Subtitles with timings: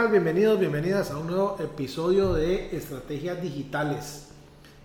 [0.00, 0.08] Tal?
[0.08, 4.28] Bienvenidos, bienvenidas a un nuevo episodio de Estrategias Digitales.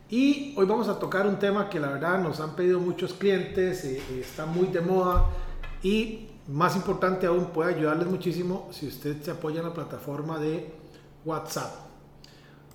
[0.10, 3.86] Y hoy vamos a tocar un tema que la verdad nos han pedido muchos clientes,
[3.86, 5.28] eh, eh, está muy de moda
[5.82, 10.74] y más importante aún puede ayudarles muchísimo si usted se apoya en la plataforma de
[11.24, 11.74] WhatsApp.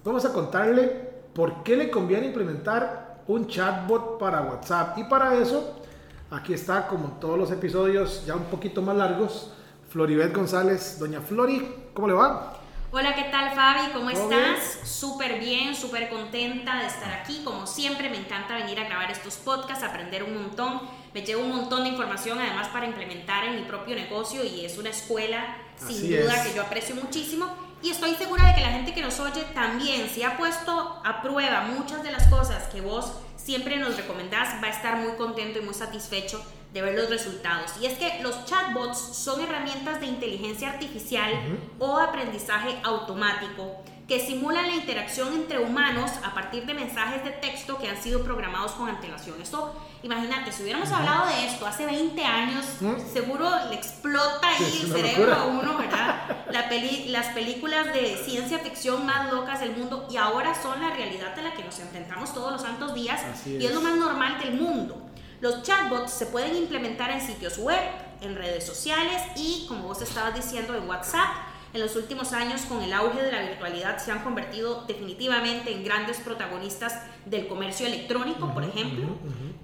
[0.02, 5.82] Vamos a contarle por qué le conviene implementar un chatbot para WhatsApp y para eso
[6.30, 9.52] aquí está como en todos los episodios ya un poquito más largos
[9.90, 12.56] Floribet González, doña Flori, ¿cómo le va?
[12.92, 13.92] Hola, ¿qué tal Fabi?
[13.92, 14.80] ¿Cómo estás?
[14.82, 17.42] Súper bien, súper contenta de estar aquí.
[17.44, 20.80] Como siempre, me encanta venir a grabar estos podcasts, aprender un montón.
[21.14, 24.76] Me llevo un montón de información además para implementar en mi propio negocio y es
[24.76, 27.46] una escuela sin duda que yo aprecio muchísimo.
[27.80, 31.22] Y estoy segura de que la gente que nos oye también, si ha puesto a
[31.22, 35.60] prueba muchas de las cosas que vos siempre nos recomendás, va a estar muy contento
[35.60, 37.72] y muy satisfecho de ver los resultados.
[37.80, 41.32] Y es que los chatbots son herramientas de inteligencia artificial
[41.78, 47.78] o aprendizaje automático que simulan la interacción entre humanos a partir de mensajes de texto
[47.78, 49.40] que han sido programados con antelación.
[49.40, 52.64] Esto, imagínate, si hubiéramos hablado de esto hace 20 años,
[53.12, 56.44] seguro le explota ahí el cerebro a uno, ¿verdad?
[56.50, 60.90] La peli las películas de ciencia ficción más locas del mundo y ahora son la
[60.90, 64.40] realidad a la que nos enfrentamos todos los santos días y es lo más normal
[64.40, 65.09] del mundo.
[65.40, 67.80] Los chatbots se pueden implementar en sitios web,
[68.20, 71.28] en redes sociales y, como vos estabas diciendo, en WhatsApp.
[71.72, 75.82] En los últimos años, con el auge de la virtualidad, se han convertido definitivamente en
[75.82, 79.06] grandes protagonistas del comercio electrónico, por ejemplo.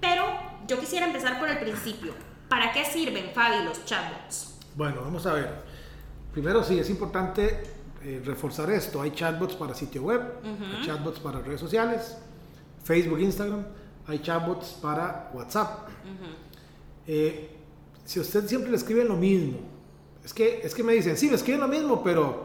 [0.01, 0.25] Pero
[0.67, 2.13] yo quisiera empezar por el principio.
[2.49, 4.57] ¿Para qué sirven, Fabi, los chatbots?
[4.75, 5.63] Bueno, vamos a ver.
[6.31, 7.61] Primero, sí, es importante
[8.03, 9.01] eh, reforzar esto.
[9.01, 12.17] Hay chatbots para sitio web, hay chatbots para redes sociales,
[12.83, 13.65] Facebook, Instagram
[14.07, 15.89] hay chatbots para WhatsApp.
[17.05, 17.55] Eh,
[18.05, 19.57] si usted siempre le escribe lo mismo,
[20.23, 22.43] es que, es que me dicen, sí, me escriben lo mismo, pero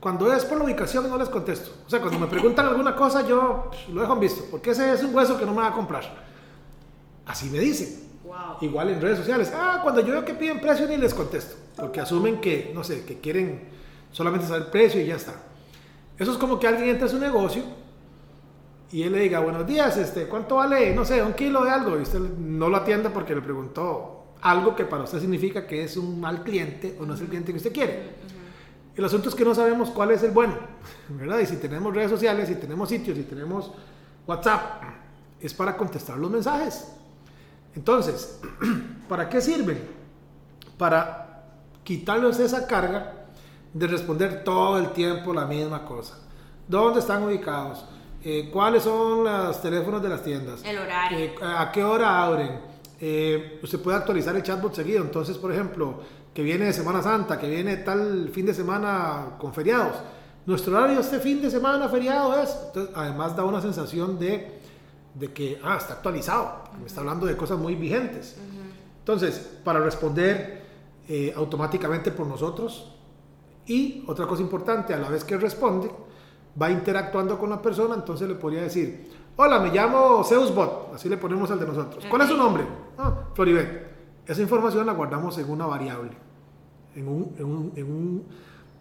[0.00, 1.70] cuando es por la ubicación no les contesto.
[1.86, 5.02] O sea, cuando me preguntan alguna cosa, yo lo dejo en visto, porque ese es
[5.02, 6.24] un hueso que no me va a comprar.
[7.26, 8.04] Así me dicen.
[8.60, 9.52] Igual en redes sociales.
[9.54, 13.04] Ah, cuando yo veo que piden precio ni les contesto, porque asumen que, no sé,
[13.04, 13.68] que quieren
[14.10, 15.34] solamente saber precio y ya está.
[16.18, 17.62] Eso es como que alguien entra a su negocio
[18.92, 21.98] y él le diga, buenos días, este, ¿cuánto vale, no sé, un kilo de algo?
[21.98, 25.96] Y usted no lo atiende porque le preguntó algo que para usted significa que es
[25.96, 28.14] un mal cliente o no es el cliente que usted quiere.
[28.94, 30.54] El asunto es que no sabemos cuál es el bueno,
[31.08, 31.40] ¿verdad?
[31.40, 33.72] Y si tenemos redes sociales, si tenemos sitios, si tenemos
[34.26, 34.82] WhatsApp,
[35.40, 36.92] es para contestar los mensajes.
[37.74, 38.38] Entonces,
[39.08, 39.78] ¿para qué sirven?
[40.78, 41.44] Para
[41.82, 43.26] quitarles esa carga
[43.72, 46.18] de responder todo el tiempo la misma cosa.
[46.68, 47.84] ¿Dónde están ubicados?
[48.26, 52.58] Eh, cuáles son los teléfonos de las tiendas, el horario, eh, a qué hora abren.
[52.98, 55.02] Eh, usted puede actualizar el chatbot seguido.
[55.02, 56.00] Entonces, por ejemplo,
[56.32, 59.96] que viene Semana Santa, que viene tal fin de semana con feriados.
[60.46, 62.56] Nuestro horario este fin de semana feriado es.
[62.68, 64.58] Entonces, además da una sensación de,
[65.12, 66.64] de que, ah, está actualizado.
[66.80, 68.38] Me está hablando de cosas muy vigentes.
[69.00, 70.64] Entonces, para responder
[71.36, 72.90] automáticamente por nosotros.
[73.66, 75.90] Y otra cosa importante, a la vez que responde,
[76.60, 81.16] va interactuando con la persona, entonces le podría decir, hola, me llamo Zeusbot, así le
[81.16, 82.04] ponemos al de nosotros.
[82.08, 82.64] ¿Cuál es su nombre?
[82.98, 83.92] Ah, Floribet.
[84.26, 86.12] Esa información la guardamos en una variable,
[86.94, 88.24] en un, en un, en un,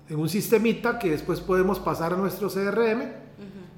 [0.07, 3.01] en un sistemita que después podemos pasar a nuestro CRM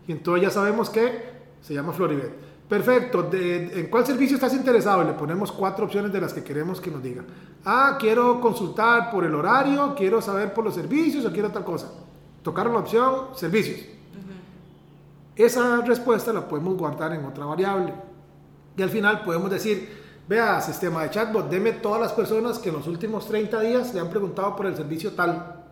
[0.07, 2.31] y entonces ya sabemos que se llama Floribet.
[2.69, 5.03] Perfecto, de, ¿en cuál servicio estás interesado?
[5.03, 7.23] Le ponemos cuatro opciones de las que queremos que nos diga.
[7.63, 11.91] Ah, quiero consultar por el horario, quiero saber por los servicios o quiero tal cosa
[12.45, 13.79] tocaron la opción servicios.
[15.35, 17.91] Esa respuesta la podemos guardar en otra variable.
[18.77, 22.75] Y al final podemos decir, vea, sistema de chatbot, deme todas las personas que en
[22.75, 25.63] los últimos 30 días le han preguntado por el servicio tal.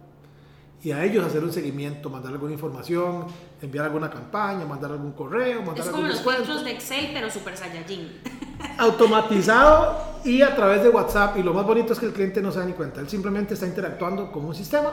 [0.81, 3.27] Y a ellos hacer un seguimiento, mandar alguna información,
[3.61, 7.55] enviar alguna campaña, mandar algún correo, mandar es como los filtros de Excel, pero Super
[7.55, 8.19] Saiyajin.
[8.79, 9.95] Automatizado
[10.25, 11.37] y a través de WhatsApp.
[11.37, 12.99] Y lo más bonito es que el cliente no se da ni cuenta.
[12.99, 14.91] Él simplemente está interactuando con un sistema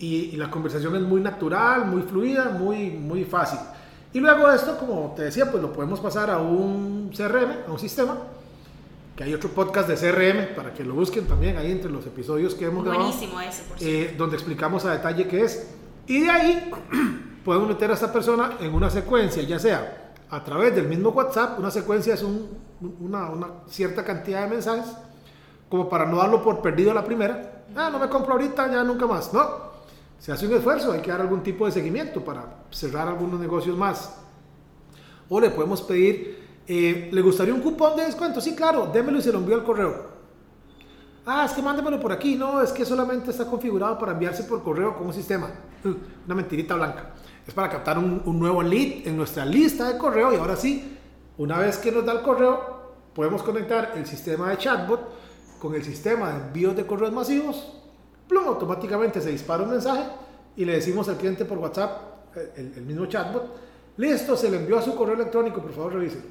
[0.00, 3.58] y, la conversación es muy natural, muy fluida, muy, muy fácil.
[4.12, 7.78] Y luego esto, como te decía, pues lo podemos pasar a un CRM, a un
[7.78, 8.16] sistema,
[9.14, 12.54] que hay otro podcast de CRM para que lo busquen también ahí entre los episodios
[12.54, 13.08] que hemos grabado.
[13.08, 15.70] Buenísimo ese, por eh, donde explicamos a detalle qué es.
[16.06, 16.70] Y de ahí
[17.44, 21.58] podemos meter a esta persona en una secuencia, ya sea a través del mismo WhatsApp,
[21.58, 22.48] una secuencia es un,
[23.00, 24.86] una, una, cierta cantidad de mensajes,
[25.68, 27.64] como para no darlo por perdido a la primera.
[27.76, 29.32] Ah, no me compro ahorita, ya nunca más.
[29.32, 29.69] No,
[30.20, 33.76] se hace un esfuerzo, hay que dar algún tipo de seguimiento para cerrar algunos negocios
[33.76, 34.18] más.
[35.30, 38.38] O le podemos pedir, eh, ¿le gustaría un cupón de descuento?
[38.38, 40.10] Sí, claro, démelo y se lo envío al correo.
[41.24, 42.36] Ah, es que mándemelo por aquí.
[42.36, 45.48] No, es que solamente está configurado para enviarse por correo con un sistema.
[46.26, 47.14] Una mentirita blanca.
[47.46, 50.98] Es para captar un, un nuevo lead en nuestra lista de correo y ahora sí,
[51.38, 55.00] una vez que nos da el correo, podemos conectar el sistema de chatbot
[55.58, 57.79] con el sistema de envíos de correos masivos.
[58.30, 60.04] Plum, automáticamente se dispara un mensaje
[60.56, 63.58] y le decimos al cliente por WhatsApp, el, el mismo chatbot,
[63.96, 66.22] listo, se le envió a su correo electrónico, por favor revise.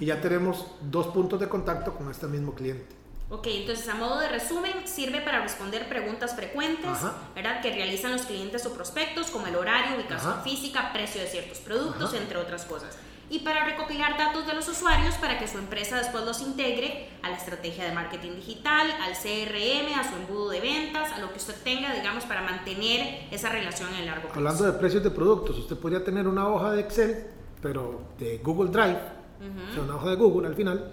[0.00, 2.86] Y ya tenemos dos puntos de contacto con este mismo cliente.
[3.28, 7.12] Ok, entonces a modo de resumen, sirve para responder preguntas frecuentes, Ajá.
[7.34, 7.60] ¿verdad?
[7.60, 10.42] Que realizan los clientes o prospectos, como el horario, ubicación Ajá.
[10.42, 12.16] física, precio de ciertos productos, Ajá.
[12.16, 12.96] entre otras cosas.
[13.32, 17.30] Y para recopilar datos de los usuarios para que su empresa después los integre a
[17.30, 21.38] la estrategia de marketing digital, al CRM, a su embudo de ventas, a lo que
[21.38, 24.36] usted tenga, digamos, para mantener esa relación en el largo plazo.
[24.38, 27.26] Hablando de precios de productos, usted podría tener una hoja de Excel,
[27.62, 30.90] pero de Google Drive, o sea, una hoja de Google al final,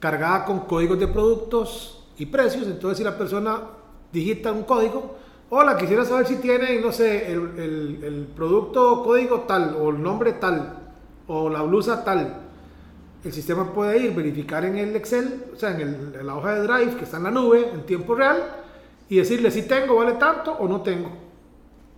[0.00, 2.66] cargada con códigos de productos y precios.
[2.66, 3.62] Entonces, si la persona
[4.12, 5.16] digita un código,
[5.48, 10.02] hola, quisiera saber si tiene, no sé, el, el- el producto código tal, o el
[10.02, 10.83] nombre tal,
[11.28, 12.42] o la blusa tal.
[13.24, 16.54] El sistema puede ir, verificar en el Excel, o sea, en, el- en la hoja
[16.54, 18.42] de Drive que está en la nube, en tiempo real,
[19.08, 21.10] y decirle si tengo, vale tanto o no tengo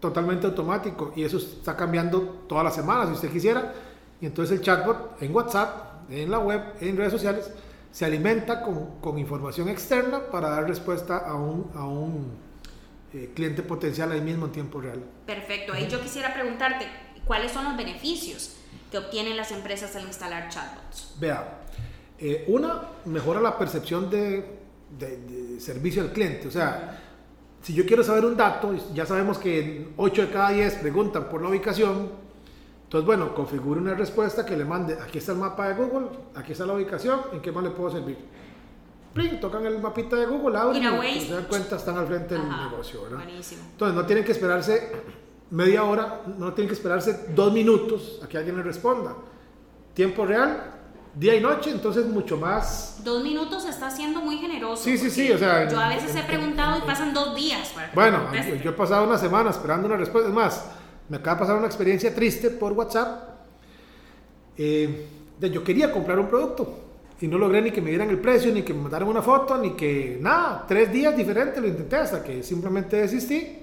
[0.01, 3.73] totalmente automático y eso está cambiando todas las semanas si usted quisiera
[4.21, 7.51] y entonces el chatbot en WhatsApp, en la web, en redes sociales
[7.91, 12.27] se alimenta con, con información externa para dar respuesta a un, a un
[13.15, 15.03] eh, cliente potencial ahí mismo en tiempo real.
[15.25, 16.87] Perfecto, ahí yo quisiera preguntarte,
[17.25, 18.57] ¿cuáles son los beneficios
[18.91, 21.15] que obtienen las empresas al instalar chatbots?
[21.19, 21.61] Vea,
[22.19, 24.59] eh, una mejora la percepción de,
[24.99, 26.49] de- de servicio al cliente.
[26.49, 27.03] O sea,
[27.63, 31.43] si yo quiero saber un dato, ya sabemos que 8 de cada 10 preguntan por
[31.43, 32.11] la ubicación.
[32.85, 36.07] Entonces, bueno, configure una respuesta que le mande, aquí está el mapa de Google,
[36.37, 38.17] aquí está la ubicación, ¿en qué más le puedo servir?
[39.13, 42.45] Plin, tocan el mapita de Google, abren y se dan cuenta, están al frente del
[42.49, 43.17] Ajá, negocio, ¿verdad?
[43.25, 43.63] Buenísimo.
[43.73, 44.93] Entonces no tienen que esperarse
[45.51, 49.15] media hora, no tienen que esperarse dos minutos a que alguien le responda.
[49.95, 50.73] Tiempo real,
[51.15, 53.01] día y noche, entonces mucho más.
[53.05, 54.83] Dos minutos está siendo muy generoso.
[54.83, 57.91] Sí, sí, sí, o sea, Yo a veces he preguntado y pasan dos días para
[57.95, 58.19] Bueno,
[58.63, 60.29] yo he pasado una semana esperando una respuesta.
[60.29, 60.65] Es más,
[61.09, 63.31] me acaba de pasar una experiencia triste por WhatsApp.
[64.59, 65.07] Eh,
[65.39, 66.83] de- yo quería comprar un producto
[67.21, 69.57] y no logré ni que me dieran el precio, ni que me mandaran una foto,
[69.59, 70.65] ni que nada.
[70.67, 73.61] Tres días diferentes lo intenté hasta que simplemente desistí.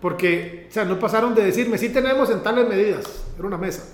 [0.00, 3.24] Porque, o sea, no pasaron de decirme, sí tenemos en tales medidas.
[3.38, 3.84] Era una mesa.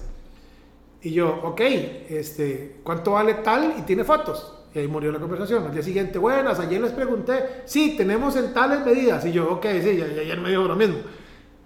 [1.02, 1.60] Y yo, ok,
[2.08, 3.74] este, ¿cuánto vale tal?
[3.78, 4.52] Y tiene fotos.
[4.74, 5.64] Y ahí murió la conversación.
[5.64, 9.24] Al día siguiente, buenas, ayer les pregunté, sí, tenemos en tales medidas.
[9.24, 10.98] Y yo, ok, sí, ya- ya- ayer me dijo lo mismo.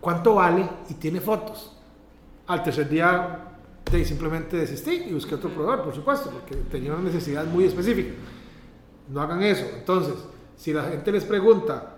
[0.01, 0.67] ¿Cuánto vale?
[0.89, 1.77] Y tiene fotos.
[2.47, 3.47] Al tercer día,
[3.91, 8.13] de, simplemente desistí y busqué otro proveedor, por supuesto, porque tenía una necesidad muy específica.
[9.09, 9.67] No hagan eso.
[9.77, 10.15] Entonces,
[10.57, 11.97] si la gente les pregunta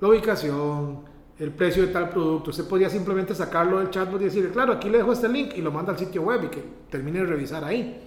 [0.00, 1.09] la ubicación,
[1.40, 4.90] el precio de tal producto, usted podría simplemente sacarlo del chatbot y decirle, claro, aquí
[4.90, 7.64] le dejo este link y lo manda al sitio web y que termine de revisar
[7.64, 7.98] ahí.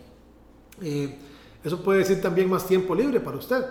[0.80, 1.18] Eh,
[1.64, 3.66] eso puede decir también más tiempo libre para usted.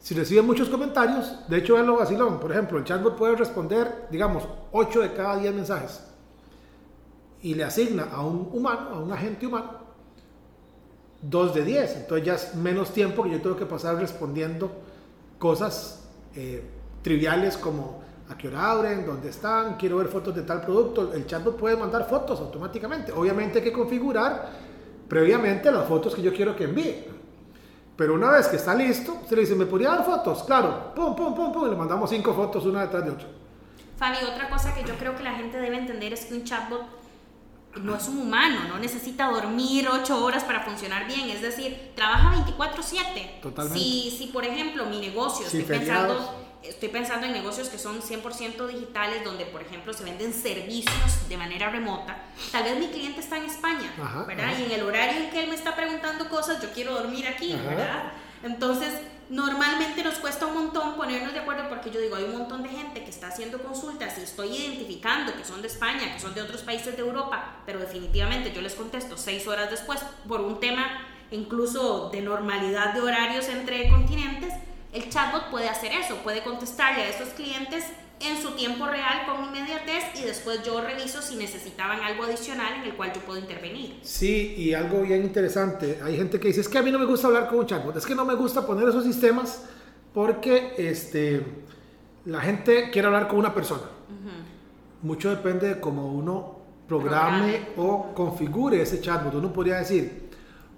[0.00, 2.40] Si recibe muchos comentarios, de hecho, véanlo vacilón.
[2.40, 6.02] Por ejemplo, el chatbot puede responder, digamos, 8 de cada 10 mensajes
[7.42, 9.70] y le asigna a un humano, a un agente humano,
[11.20, 11.96] 2 de 10.
[11.96, 14.70] Entonces ya es menos tiempo que yo tengo que pasar respondiendo
[15.38, 16.62] cosas eh,
[17.02, 21.12] triviales como a qué hora abren, dónde están, quiero ver fotos de tal producto.
[21.14, 23.12] El chatbot puede mandar fotos automáticamente.
[23.12, 24.50] Obviamente hay que configurar
[25.08, 27.04] previamente las fotos que yo quiero que envíe.
[27.96, 30.44] Pero una vez que está listo, se le dice, ¿me podría dar fotos?
[30.44, 33.26] Claro, pum, pum, pum, pum, y le mandamos cinco fotos una detrás de otra.
[33.96, 36.82] Fabi, otra cosa que yo creo que la gente debe entender es que un chatbot
[37.82, 42.34] no es un humano, no necesita dormir ocho horas para funcionar bien, es decir, trabaja
[42.34, 43.40] 24/7.
[43.42, 43.78] Totalmente.
[43.80, 46.16] Si, si por ejemplo mi negocio, Sí, estoy, feriados.
[46.16, 51.28] pensando, estoy pensando en negocios que son 100% digitales, donde por ejemplo se venden servicios
[51.28, 54.46] de manera remota, tal vez mi cliente está en España, Ajá, ¿verdad?
[54.46, 54.60] ajá.
[54.60, 57.52] Y en el horario en que él me está preguntando cosas, yo quiero dormir aquí,
[57.52, 57.62] Ajá.
[57.68, 58.12] ¿verdad?
[58.42, 58.92] Entonces,
[59.30, 62.68] normalmente nos cuesta un montón ponernos de acuerdo porque yo digo, hay un montón de
[62.70, 66.42] gente que está haciendo consultas y estoy identificando que son de España, que son de
[66.42, 70.86] otros países de Europa, pero definitivamente yo les contesto seis horas después por un tema
[71.30, 74.54] incluso de normalidad de horarios entre continentes,
[74.92, 77.84] el chatbot puede hacer eso, puede contestarle a esos clientes
[78.20, 82.84] en su tiempo real con inmediatez y después yo reviso si necesitaban algo adicional en
[82.84, 84.00] el cual yo puedo intervenir.
[84.02, 87.04] Sí, y algo bien interesante, hay gente que dice, es que a mí no me
[87.04, 89.64] gusta hablar con un chatbot, es que no me gusta poner esos sistemas
[90.12, 91.44] porque este,
[92.24, 93.84] la gente quiere hablar con una persona.
[95.00, 99.34] Mucho depende de cómo uno programe, o configure ese chatbot.
[99.34, 100.30] Uno podría decir,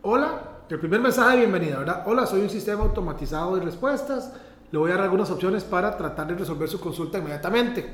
[0.02, 2.04] hola, el primer mensaje de bienvenida, ¿verdad?
[2.06, 4.32] Hola, soy un sistema automatizado de respuestas
[4.70, 7.88] le voy a dar algunas opciones para tratar de resolver su consulta inmediatamente.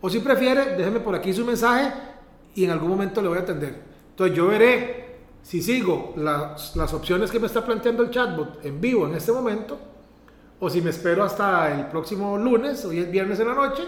[0.00, 1.92] O si prefiere, déjeme por aquí su mensaje
[2.54, 3.82] y en algún momento le voy a atender.
[4.10, 8.80] Entonces yo veré si sigo las, las opciones que me está planteando el chatbot en
[8.80, 9.78] vivo en este momento
[10.60, 13.84] o si me espero hasta el próximo lunes, hoy es viernes en la noche,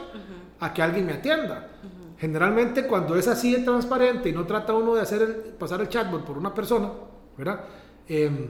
[0.61, 1.69] a que alguien me atienda.
[2.17, 6.25] Generalmente cuando es así de transparente y no trata uno de hacer pasar el chatbot
[6.25, 6.91] por una persona,
[7.37, 7.65] ¿verdad?
[8.13, 8.49] Em,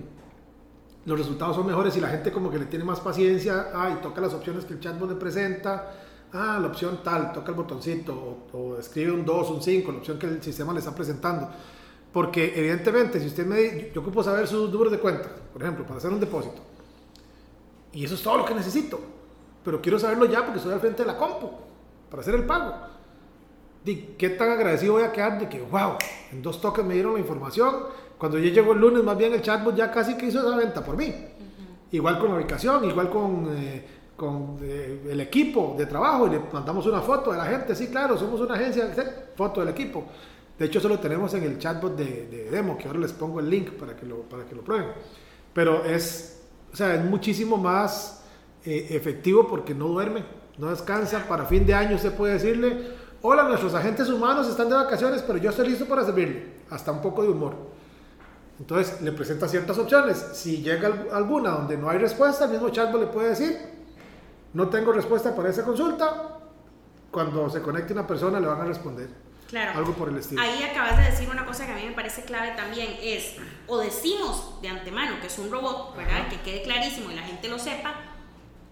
[1.05, 4.01] los resultados son mejores y la gente como que le tiene más paciencia, ah, y
[4.01, 5.93] toca las opciones que el chatbot le presenta,
[6.33, 10.19] ah, la opción tal, toca el botoncito, o, escribe un 2, un 5, la opción
[10.19, 11.51] que el sistema le está presentando.
[12.11, 15.99] Porque evidentemente, si usted me yo ocupo saber sus números de cuenta, por ejemplo, para
[15.99, 16.63] hacer un depósito,
[17.93, 18.99] y eso es todo lo que necesito,
[19.63, 21.51] pero quiero saberlo ya porque estoy al frente de la compu,
[22.09, 22.77] para hacer el pago.
[23.85, 25.99] ¿Y qué tan agradecido voy a quedar de que, wow,
[26.33, 27.75] en dos toques me dieron la información,
[28.21, 30.85] cuando yo llego el lunes, más bien el chatbot ya casi que hizo esa venta
[30.85, 31.11] por mí.
[31.91, 33.83] Igual con la ubicación, igual con, eh,
[34.15, 37.87] con eh, el equipo de trabajo, y le mandamos una foto de la gente, sí,
[37.87, 38.93] claro, somos una agencia,
[39.35, 40.05] foto del equipo.
[40.59, 43.49] De hecho, eso lo tenemos en el chatbot de, demo, que ahora les pongo el
[43.49, 44.89] link para que lo, para que lo prueben.
[45.55, 48.23] Pero es, o sea, es muchísimo más
[48.67, 50.25] eh, efectivo porque no duerme,
[50.59, 51.27] no descansa.
[51.27, 52.83] Para fin de año se puede decirle,
[53.23, 56.61] hola, nuestros agentes humanos están de vacaciones, pero yo estoy listo para servirle.
[56.69, 57.80] Hasta un poco de humor.
[58.61, 60.23] Entonces le presenta ciertas opciones.
[60.35, 63.59] Si llega alguna donde no hay respuesta, el mismo chatbot le puede decir,
[64.53, 66.39] no tengo respuesta para esa consulta.
[67.11, 69.09] Cuando se conecte una persona le van a responder.
[69.49, 69.79] Claro.
[69.79, 70.43] Algo por el estilo.
[70.43, 73.35] Ahí acabas de decir una cosa que a mí me parece clave también, es
[73.67, 76.29] o decimos de antemano que es un robot, ¿verdad?
[76.29, 77.95] Que quede clarísimo y la gente lo sepa,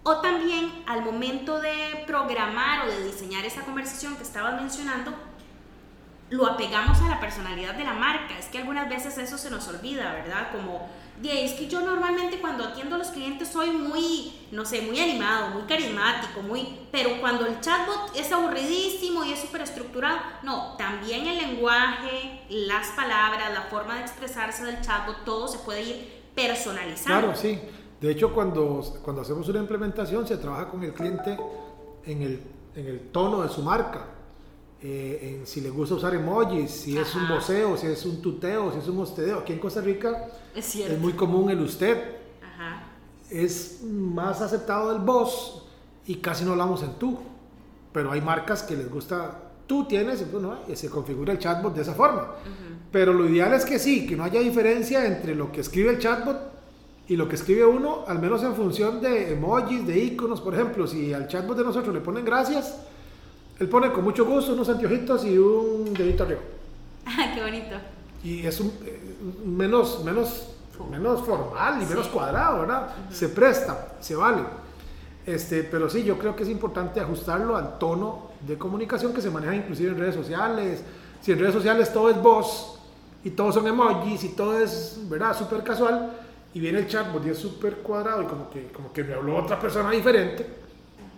[0.05, 5.13] o también al momento de programar o de diseñar esa conversación que estabas mencionando,
[6.31, 8.39] lo apegamos a la personalidad de la marca.
[8.39, 10.49] Es que algunas veces eso se nos olvida, ¿verdad?
[10.53, 10.89] Como,
[11.23, 15.51] es que yo normalmente cuando atiendo a los clientes soy muy, no sé, muy animado,
[15.51, 16.81] muy carismático, muy...
[16.93, 22.89] Pero cuando el chatbot es aburridísimo y es súper estructurado, no, también el lenguaje, las
[22.89, 27.29] palabras, la forma de expresarse del chatbot, todo se puede ir personalizando.
[27.29, 27.59] Claro, sí.
[28.01, 31.37] De hecho, cuando, cuando hacemos una implementación se trabaja con el cliente
[32.05, 32.43] en el,
[32.77, 34.18] en el tono de su marca
[34.83, 38.73] eh, en si le gusta usar emojis, si es un voceo, si es un tuteo,
[38.73, 39.41] si es un hostedeo.
[39.41, 42.17] Aquí en Costa Rica es, muy común el usted.
[43.31, 45.67] Es más aceptado el vos
[46.07, 47.19] y casi no hablamos en tú.
[47.93, 50.25] Pero hay marcas que les gusta tú tienes,
[50.67, 52.35] y se configura el chatbot de esa forma.
[52.91, 55.99] Pero lo ideal es que sí, que no haya diferencia entre lo que escribe el
[55.99, 56.39] chatbot
[57.07, 60.87] y lo que escribe uno, al menos en función de emojis, de iconos, por ejemplo,
[60.87, 62.81] si al chatbot de nosotros le ponen gracias,
[63.59, 66.41] él pone con mucho gusto unos anteojitos y un dedito arriba.
[67.11, 67.75] Ah, qué bonito.
[68.23, 70.51] Y es un, eh, menos, menos,
[70.91, 72.89] menos formal y menos cuadrado, ¿verdad?
[73.11, 74.43] Se presta, se vale.
[75.25, 79.31] Este, pero sí, yo creo que es importante ajustarlo al tono de comunicación que se
[79.31, 80.83] maneja inclusive en redes sociales.
[81.23, 82.79] Si en redes sociales todo es voz
[83.25, 85.35] y todos son emojis y todo es, ¿verdad?
[85.35, 86.13] Súper casual
[86.53, 89.37] y viene el chatbot y es súper cuadrado y como que, como que me habló
[89.37, 90.68] otra persona diferente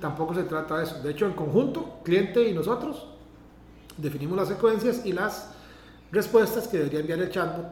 [0.01, 1.01] tampoco se trata de eso.
[1.03, 3.07] De hecho, en conjunto, cliente y nosotros,
[3.97, 5.51] definimos las secuencias y las
[6.11, 7.67] respuestas que debería enviar el chatbot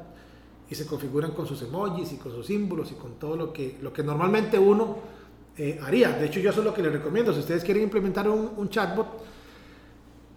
[0.70, 3.78] y se configuran con sus emojis y con sus símbolos y con todo lo que,
[3.80, 4.99] lo que normalmente uno
[5.56, 6.11] eh, haría.
[6.11, 7.32] De hecho, yo eso es lo que les recomiendo.
[7.32, 9.06] Si ustedes quieren implementar un, chatbot,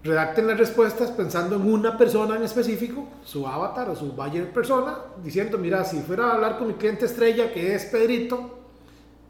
[0.03, 4.97] redacten las respuestas pensando en una persona en específico, su avatar o su buyer persona,
[5.21, 8.57] diciendo, mira, si fuera a hablar con mi cliente estrella, que es Pedrito,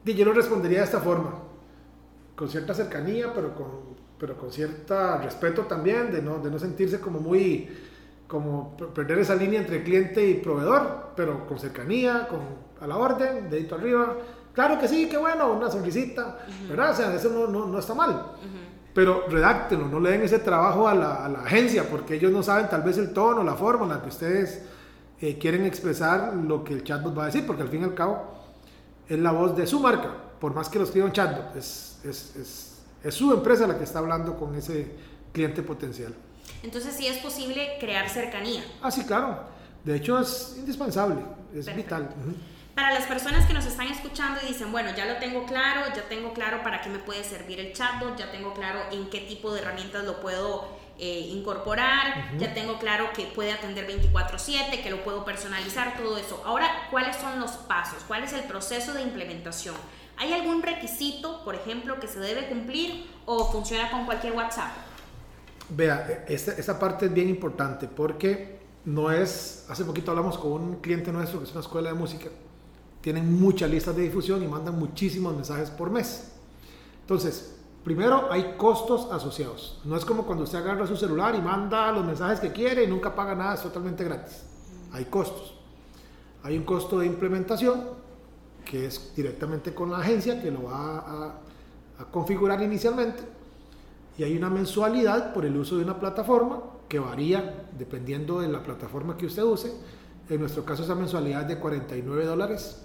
[0.04, 1.51] yo lo respondería de esta forma
[2.42, 3.66] con cierta cercanía, pero con,
[4.18, 7.68] pero con cierto respeto también, de no, de no sentirse como muy,
[8.26, 12.40] como perder esa línea entre cliente y proveedor, pero con cercanía, con
[12.80, 14.16] a la orden, dedito arriba.
[14.52, 16.90] Claro que sí, qué bueno, una sonrisita, ¿verdad?
[16.90, 18.32] O sea, eso no, no, no está mal.
[18.92, 22.42] Pero redáctenlo, no le den ese trabajo a la, a la, agencia, porque ellos no
[22.42, 24.64] saben tal vez el tono, la forma en la que ustedes
[25.20, 27.94] eh, quieren expresar lo que el chatbot va a decir, porque al fin y al
[27.94, 28.24] cabo
[29.08, 33.14] es la voz de su marca, por más que lo escriba un chatbot, es es,
[33.14, 34.92] su empresa la que está hablando con ese
[35.32, 36.12] cliente potencial.
[36.64, 38.64] Entonces sí es posible crear cercanía.
[38.82, 39.38] Ah, sí, claro.
[39.84, 41.22] De hecho, es indispensable,
[41.54, 42.12] es vital.
[42.74, 46.08] Para las personas que nos están escuchando y dicen, bueno, ya lo tengo claro, ya
[46.08, 49.54] tengo claro para qué me puede servir el chatbot, ya tengo claro en qué tipo
[49.54, 50.66] de herramientas lo puedo
[50.98, 56.42] eh, incorporar, ya tengo claro que puede atender 24/7, que lo puedo personalizar, todo eso.
[56.44, 58.02] Ahora, ¿cuáles son los pasos?
[58.08, 59.76] ¿Cuál es el proceso de implementación?
[60.16, 64.72] ¿Hay algún requisito, por ejemplo, que se debe cumplir o funciona con cualquier WhatsApp?
[65.68, 70.76] Vea, e, esta, parte es bien importante porque no es, hace poquito hablamos con un
[70.76, 72.28] cliente nuestro que es una escuela de música,
[73.00, 76.32] tienen muchas listas de difusión y mandan muchísimos mensajes por mes.
[77.00, 79.80] Entonces, primero hay costos asociados.
[79.84, 82.86] No es como cuando usted agarra su celular y manda los mensajes que quiere y
[82.86, 84.44] nunca paga nada, es totalmente gratis.
[84.92, 85.54] Hay costos.
[86.44, 87.82] Hay un costo de implementación,
[88.64, 91.40] que es directamente con la agencia que lo va a,
[91.98, 93.22] a configurar inicialmente
[94.18, 98.62] y hay una mensualidad por el uso de una plataforma que varía dependiendo de la
[98.62, 99.72] plataforma que usted use.
[100.28, 102.82] En nuestro caso esa mensualidad es de 49 dólares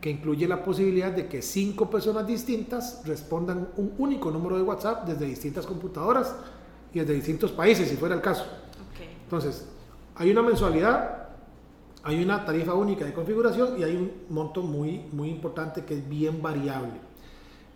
[0.00, 5.06] que incluye la posibilidad de que cinco personas distintas respondan un único número de WhatsApp
[5.06, 6.34] desde distintas computadoras
[6.92, 8.44] y desde distintos países, si fuera el caso.
[9.22, 9.66] Entonces,
[10.14, 11.23] hay una mensualidad,
[12.04, 16.08] hay una tarifa única de configuración y hay un monto muy, muy importante que es
[16.08, 16.92] bien variable.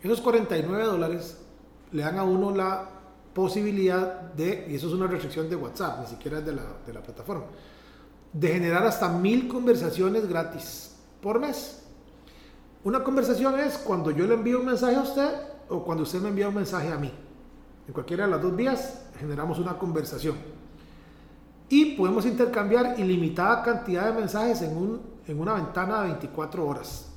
[0.03, 1.39] Esos 49 dólares
[1.93, 2.91] le dan a uno la
[3.33, 6.93] posibilidad de, y eso es una restricción de WhatsApp, ni siquiera es de la, de
[6.93, 7.45] la plataforma,
[8.33, 11.83] de generar hasta mil conversaciones gratis por mes.
[12.85, 15.31] Una conversación es cuando yo le envío un mensaje a usted
[15.71, 17.13] o cuando usted me envía un mensaje a mí.
[17.87, 20.58] En cualquiera de las dos vías generamos una conversación.
[21.69, 27.11] Y podemos intercambiar ilimitada cantidad de mensajes en, un, en una ventana de 24 horas.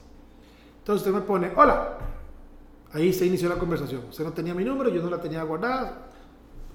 [0.79, 1.98] Entonces usted me pone, hola,
[2.93, 4.03] Ahí se inició la conversación.
[4.10, 6.10] Usted no tenía mi número, yo no la tenía guardada.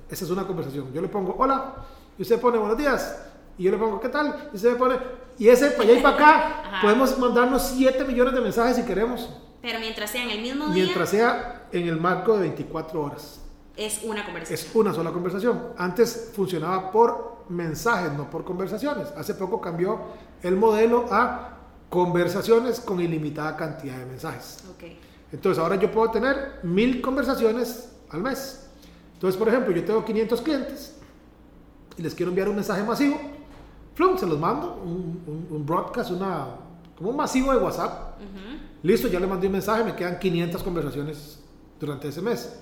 [0.09, 0.92] Esa es una conversación.
[0.92, 1.75] Yo le pongo hola
[2.16, 3.23] y usted pone buenos días.
[3.59, 4.49] Y yo le pongo qué tal.
[4.52, 4.97] Y usted me pone.
[5.38, 9.28] Y ese para allá y para acá podemos mandarnos 7 millones de mensajes si queremos.
[9.61, 10.85] Pero mientras sea en el mismo día.
[10.85, 13.40] Mientras sea en el marco de 24 horas.
[13.77, 14.59] Es una conversación.
[14.59, 15.68] Es una sola conversación.
[15.77, 19.09] Antes funcionaba por mensajes, no por conversaciones.
[19.16, 20.00] Hace poco cambió
[20.42, 24.64] el modelo a conversaciones con ilimitada cantidad de mensajes.
[24.74, 24.98] Okay.
[25.32, 28.68] Entonces ahora yo puedo tener mil conversaciones al mes.
[29.14, 30.96] Entonces, por ejemplo, yo tengo 500 clientes
[31.96, 33.18] y les quiero enviar un mensaje masivo.
[33.94, 36.48] Flum, se los mando, un, broadcast, una,
[36.96, 38.18] como un masivo de WhatsApp.
[38.82, 41.42] Listo, ya le mandé un mensaje, me quedan 500 conversaciones
[41.80, 42.61] durante ese mes.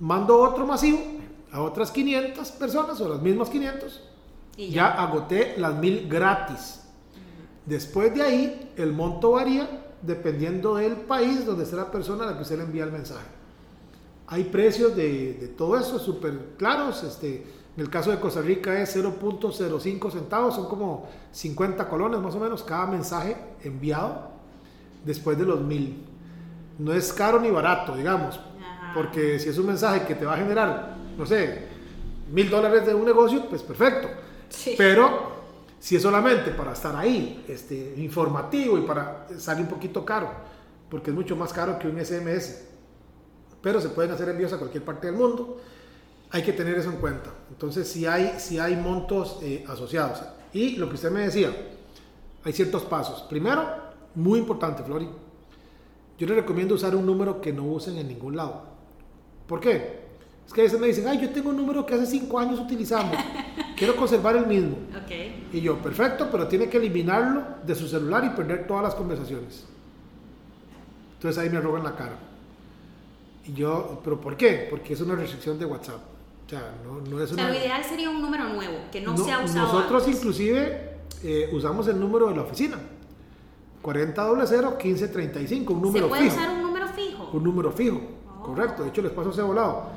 [0.00, 0.98] Mando otro masivo
[1.52, 4.02] a otras 500 personas o las mismas 500.
[4.56, 4.88] Y ya.
[4.88, 6.82] agoté las mil gratis.
[7.64, 12.36] Después de ahí, el monto varía dependiendo del país donde esté la persona a la
[12.36, 13.26] que usted le envía el mensaje.
[14.28, 17.02] Hay precios de, de todo eso súper claros.
[17.02, 17.44] Este,
[17.76, 22.40] en el caso de Costa Rica es 0.05 centavos, son como 50 colones más o
[22.40, 24.30] menos cada mensaje enviado
[25.04, 26.02] después de los mil.
[26.78, 28.40] No es caro ni barato, digamos,
[28.94, 31.66] porque si es un mensaje que te va a generar, no sé,
[32.32, 34.08] mil dólares de un negocio, pues perfecto.
[34.76, 35.36] Pero
[35.78, 40.30] si es solamente para estar ahí, este, informativo y para salir un poquito caro,
[40.90, 42.62] porque es mucho más caro que un SMS,
[43.60, 45.60] pero se pueden hacer envíos a cualquier parte del mundo,
[46.30, 47.30] hay que tener eso en cuenta.
[47.50, 50.22] Entonces, si hay, si hay montos eh, asociados.
[50.52, 51.54] Y lo que usted me decía,
[52.44, 53.22] hay ciertos pasos.
[53.22, 53.64] Primero,
[54.14, 55.08] muy importante, Flori,
[56.18, 58.62] yo le recomiendo usar un número que no usen en ningún lado.
[59.46, 60.05] ¿Por qué?
[60.46, 62.60] Es que a veces me dicen, ay, yo tengo un número que hace cinco años
[62.60, 63.16] utilizamos,
[63.76, 64.76] quiero conservar el mismo.
[65.04, 65.48] Okay.
[65.52, 69.64] Y yo, perfecto, pero tiene que eliminarlo de su celular y perder todas las conversaciones.
[71.14, 72.16] Entonces ahí me roban la cara.
[73.46, 74.66] Y yo, ¿pero por qué?
[74.70, 76.00] Porque es una restricción de WhatsApp.
[76.46, 77.48] O sea, no, no es una...
[77.48, 81.88] lo ideal sería un número nuevo, que no, se ha usado Nosotros inclusive eh, usamos
[81.88, 82.78] el número de la oficina.
[83.82, 86.16] 4000 1535, un número fijo.
[86.16, 87.30] ¿Se puede usar un número fijo?
[87.32, 88.42] Un número fijo, oh.
[88.42, 88.84] correcto.
[88.84, 89.95] De hecho, les paso ese volado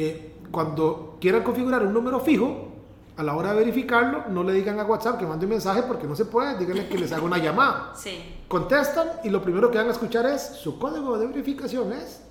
[0.00, 2.68] eh, cuando quieran configurar un número fijo,
[3.16, 6.06] a la hora de verificarlo, no le digan a WhatsApp que mande un mensaje porque
[6.06, 7.92] no se puede, díganle que les haga una llamada.
[7.96, 8.36] Sí.
[8.46, 12.22] Contestan y lo primero que van a escuchar es su código de verificación es,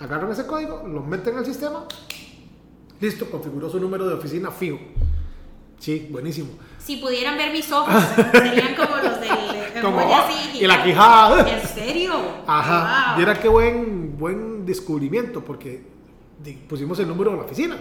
[0.00, 1.84] agarran ese código, lo meten al sistema,
[3.00, 4.78] listo, configuró su número de oficina fijo.
[5.78, 6.48] Sí, buenísimo.
[6.78, 7.94] Si pudieran ver mis ojos,
[8.32, 11.48] serían como los del como, así, y la quijada.
[11.48, 12.14] ¿En serio?
[12.44, 13.14] Ajá.
[13.16, 13.34] Wow.
[13.40, 15.93] qué buen, buen descubrimiento, porque
[16.68, 17.76] pusimos el número de la oficina.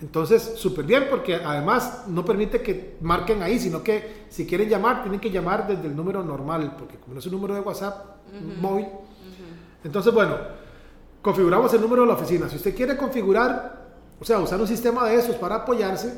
[0.00, 5.02] Entonces, súper bien, porque además no permite que marquen ahí, sino que si quieren llamar,
[5.02, 8.16] tienen que llamar desde el número normal, porque como no es un número de WhatsApp
[8.60, 8.86] móvil.
[9.84, 10.36] Entonces, bueno,
[11.20, 12.48] configuramos el número de la oficina.
[12.48, 16.12] Si usted quiere configurar, o sea, usar un sistema de esos para apoyarse,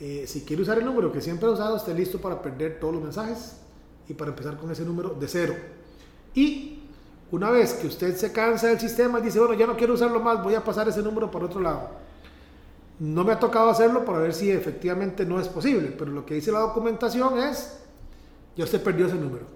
[0.00, 2.94] eh, si quiere usar el número que siempre ha usado, esté listo para perder todos
[2.94, 3.60] los mensajes
[4.08, 5.54] y para empezar con ese número de cero.
[6.34, 6.83] Y
[7.30, 10.20] una vez que usted se cansa del sistema y dice, bueno, ya no quiero usarlo
[10.20, 11.88] más, voy a pasar ese número por otro lado.
[13.00, 16.34] No me ha tocado hacerlo para ver si efectivamente no es posible, pero lo que
[16.34, 17.80] dice la documentación es,
[18.56, 19.46] ya usted perdió ese número.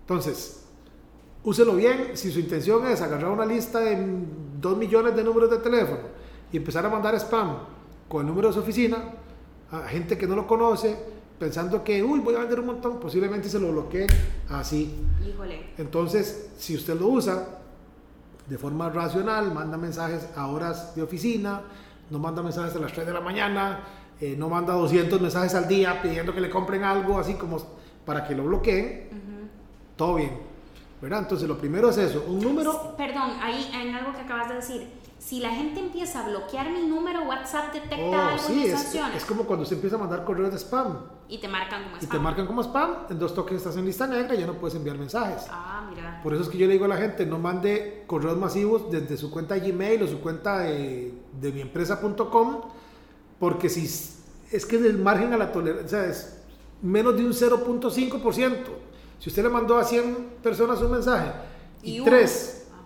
[0.00, 0.64] Entonces,
[1.44, 2.12] úselo bien.
[2.14, 3.96] Si su intención es agarrar una lista de
[4.60, 6.00] 2 millones de números de teléfono
[6.50, 7.58] y empezar a mandar spam
[8.08, 9.14] con el número de su oficina
[9.70, 10.96] a gente que no lo conoce,
[11.38, 14.06] pensando que, uy, voy a vender un montón, posiblemente se lo bloquee
[14.50, 14.94] así.
[15.26, 15.70] Híjole.
[15.78, 17.46] Entonces, si usted lo usa
[18.46, 21.62] de forma racional, manda mensajes a horas de oficina,
[22.10, 23.80] no manda mensajes a las 3 de la mañana,
[24.20, 27.58] eh, no manda 200 mensajes al día pidiendo que le compren algo, así como
[28.04, 29.08] para que lo bloqueen,
[29.96, 30.48] todo bien.
[31.00, 31.20] ¿verdad?
[31.20, 32.96] Entonces, lo primero es eso, un número...
[32.96, 34.88] Perdón, ahí en algo que acabas de decir
[35.18, 39.24] si la gente empieza a bloquear mi número, WhatsApp detecta Oh, algo sí, es, es
[39.24, 40.96] como cuando se empieza a mandar correos de spam
[41.28, 42.22] Y te marcan como y te spam.
[42.22, 44.96] marcan como spam, en dos toques estás en lista negra y ya no puedes enviar
[44.96, 45.46] mensajes.
[45.50, 46.20] Ah, mira.
[46.22, 49.16] Por eso es que yo le digo a la gente, no mande correos masivos desde
[49.16, 52.60] su cuenta de Gmail o su cuenta de, de miempresa.com,
[53.38, 53.84] porque si
[54.50, 56.42] es que el margen a la tolerancia es
[56.80, 58.56] menos de un 0.5%.
[59.18, 61.32] Si usted le mandó a 100 personas un mensaje
[61.82, 62.04] y, Y.
[62.04, 62.82] 3, Ah,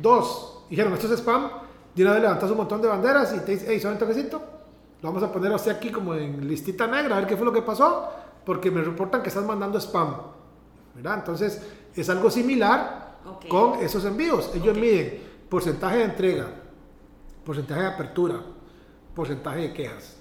[0.00, 1.50] 2 dijeron esto es spam,
[1.94, 4.40] de una vez levantas un montón de banderas y te dice, hey, ¿sabe un toquecito?
[5.02, 7.44] Lo vamos a poner a usted aquí como en listita negra, a ver qué fue
[7.44, 8.08] lo que pasó,
[8.46, 10.14] porque me reportan que estás mandando spam.
[10.94, 11.14] ¿verdad?
[11.18, 11.62] Entonces,
[11.94, 13.48] es algo similar Ok.
[13.48, 14.50] con esos envíos.
[14.54, 14.80] Ellos Ok.
[14.82, 16.46] miden porcentaje de entrega,
[17.44, 18.36] porcentaje de apertura,
[19.14, 20.16] porcentaje de quejas.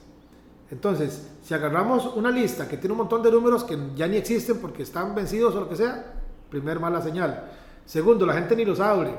[0.72, 4.60] Entonces, si agarramos una lista que tiene un montón de números que ya ni existen
[4.60, 6.14] porque están vencidos o lo que sea,
[6.50, 7.50] primer mala señal.
[7.86, 9.14] Segundo, la gente ni los abre,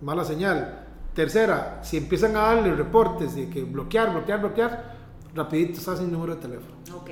[0.00, 0.79] mala señal.
[1.14, 4.96] Tercera, si empiezan a darle reportes de que bloquear, bloquear, bloquear,
[5.34, 6.74] rapidito estás sin número de teléfono.
[6.94, 7.10] ok.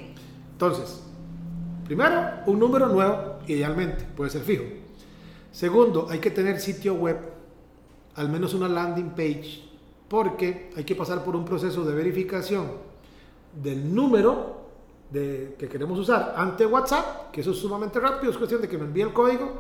[0.53, 1.03] Entonces,
[1.85, 4.65] primero, un número nuevo, idealmente, puede ser fijo.
[5.51, 7.19] Segundo, hay que tener sitio web,
[8.15, 9.69] al menos una landing page,
[10.09, 12.67] porque hay que pasar por un proceso de verificación
[13.53, 14.59] del número
[15.11, 18.79] de, que queremos usar ante WhatsApp, que eso es sumamente rápido, es cuestión de que
[18.79, 19.55] me envíe el código,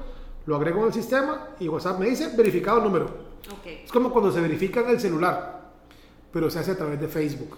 [0.46, 3.28] lo agrego en el sistema y WhatsApp me dice verificado el número.
[3.53, 3.66] Ok.
[3.85, 5.72] Es como cuando se verifica en el celular,
[6.33, 7.57] pero se hace a través de Facebook.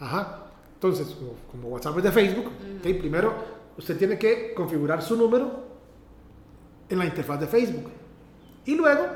[0.00, 0.46] Ajá.
[0.74, 3.34] Entonces, como, como WhatsApp es de Facebook, ok, primero
[3.78, 5.64] usted tiene que configurar su número
[6.88, 7.90] en la interfaz de Facebook.
[8.64, 9.06] Y luego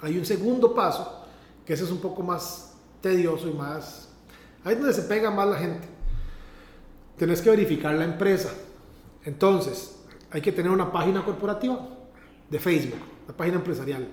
[0.00, 1.26] hay un segundo paso,
[1.64, 4.10] que ese es un poco más tedioso y más...
[4.64, 5.88] Ahí es donde se pega más la gente.
[7.16, 8.50] Tenés que verificar la empresa.
[9.24, 9.98] Entonces,
[10.30, 11.88] hay que tener una página corporativa
[12.50, 14.08] de Facebook, una página empresarial.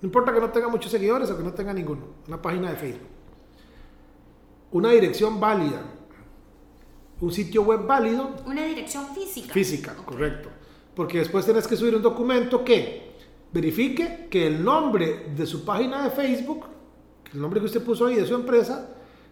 [0.00, 2.76] No importa que no tenga muchos seguidores o que no tenga ninguno, una página de
[2.76, 3.08] Facebook.
[4.72, 5.82] Una dirección válida,
[7.20, 9.52] un sitio web válido, Una dirección física.
[9.52, 10.48] física, correcto.
[10.94, 13.12] Porque después tenés que subir un documento que
[13.52, 16.64] verifique que el nombre de su página de Facebook,
[17.32, 18.88] el nombre que usted puso ahí de su empresa,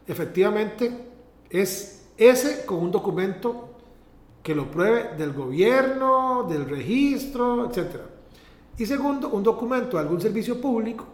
[0.07, 1.09] efectivamente
[1.49, 3.71] es ese con un documento
[4.43, 7.97] que lo pruebe del gobierno, del registro, etc.
[8.81, 11.05] Y segundo, un documento de algún servicio público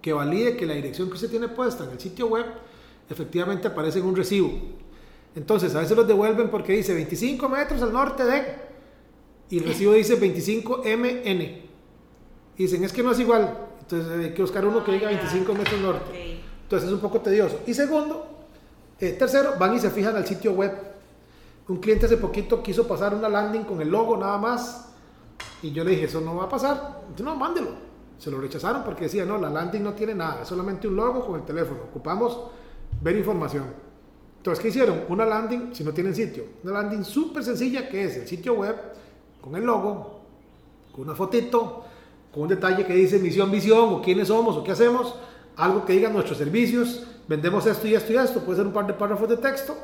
[0.00, 2.46] que valide que la dirección que usted tiene puesta en el sitio web
[3.06, 4.50] efectivamente aparece en un recibo.
[5.36, 8.44] Entonces, a veces los devuelven porque dice 25 metros al norte de...
[9.50, 11.60] Y el recibo dice 25MN.
[12.56, 13.54] Y dicen, es que no es igual.
[13.82, 15.18] Entonces hay que buscar uno que diga Ah, ya.
[15.18, 16.40] 25 metros norte.
[16.62, 17.60] Entonces es un poco tedioso.
[17.66, 18.26] Y segundo,
[18.98, 20.72] eh, tercero, van y se fijan al sitio web.
[21.68, 24.87] Un cliente hace poquito quiso pasar una landing con el logo nada más.
[25.62, 27.02] Y yo le dije, eso no va a pasar.
[27.02, 27.88] Entonces, no, mándelo.
[28.18, 31.24] Se lo rechazaron porque decía, no, la landing no tiene nada, es solamente un logo
[31.24, 31.80] con el teléfono.
[31.88, 32.38] Ocupamos
[33.00, 33.64] ver información.
[34.38, 35.02] Entonces, ¿qué hicieron?
[35.08, 38.76] Una landing, si no tienen sitio, una landing súper sencilla que es el sitio web
[39.40, 40.20] con el logo,
[40.92, 41.84] con una fotito,
[42.32, 45.14] con un detalle que dice misión, visión, o quiénes somos, o qué hacemos,
[45.56, 48.86] algo que diga nuestros servicios, vendemos esto y esto y esto, puede ser un par
[48.86, 49.76] de párrafos de texto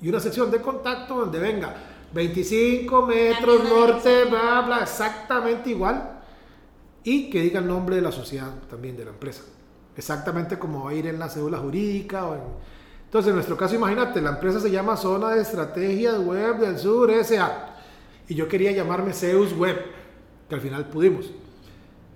[0.00, 1.74] y una sección de contacto donde venga
[2.12, 6.20] 25 metros norte, bla, bla, exactamente igual,
[7.04, 9.42] y que diga el nombre de la sociedad también de la empresa,
[9.96, 12.40] exactamente como va a ir en la cédula jurídica o en...
[13.04, 17.10] Entonces, en nuestro caso, imagínate, la empresa se llama Zona de Estrategias Web del Sur
[17.24, 17.74] SA
[18.28, 19.78] y yo quería llamarme Zeus Web,
[20.48, 21.30] que al final pudimos.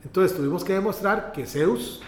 [0.05, 2.03] Entonces tuvimos que demostrar que Zeus,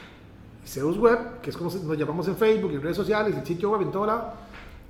[0.66, 3.83] Zeus Web, que es como nos llamamos en Facebook, en redes sociales, en sitio web,
[3.83, 4.33] en todo lado,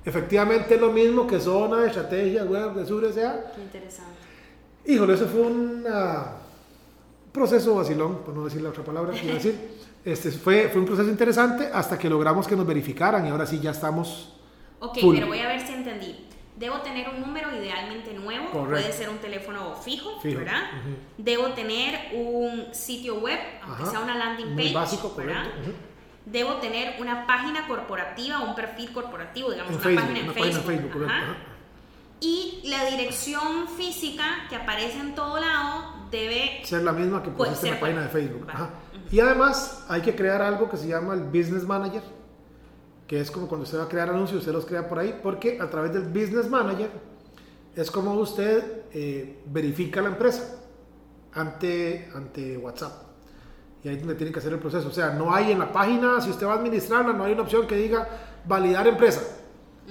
[0.05, 3.51] efectivamente es lo mismo que Zona de Estrategias Web del Sur S.A.
[3.55, 4.11] Qué interesante.
[4.85, 6.37] Híjole, eso fue un ah,
[7.31, 9.75] proceso vacilón, por no decir la otra palabra a decir.
[10.05, 13.59] Este, fue, fue un proceso interesante hasta que logramos que nos verificaran y ahora sí
[13.59, 14.33] ya estamos...
[14.79, 15.15] Ok, Full.
[15.15, 16.27] pero voy a ver si entendí.
[16.55, 18.69] Debo tener un número idealmente nuevo, Correcto.
[18.81, 20.61] puede ser un teléfono fijo, Fijo, ¿verdad?
[20.79, 20.95] ujú.
[21.17, 23.91] Debo tener un sitio web, aunque Ajá.
[23.91, 25.43] sea una landing page, básico, ¿verdad?
[25.43, 25.71] correcto, ujú.
[26.25, 30.33] Debo tener una página corporativa, un perfil corporativo, digamos, En una Facebook, página en una
[30.33, 30.91] página en Facebook.
[30.91, 31.23] Facebook, ajá.
[31.23, 31.37] ajá.
[32.19, 37.67] Y la dirección física que aparece en todo lado debe ser la misma que pusiste
[37.67, 38.47] en la página de Facebook.
[38.49, 38.69] Ajá.
[39.11, 42.01] Y además hay que crear algo que se llama el Business Manager,
[43.07, 45.59] que es como cuando usted va a crear anuncios, usted los crea por ahí, porque
[45.61, 46.89] a través del Business Manager
[47.75, 50.57] es como usted eh, verifica la empresa
[51.33, 52.93] ante, ante WhatsApp.
[53.85, 54.87] Y ahí es donde tiene que hacer el proceso.
[54.87, 57.43] O sea, no hay en la página, si usted va a administrarla, no hay una
[57.43, 58.07] opción que diga
[58.47, 59.21] validar empresa.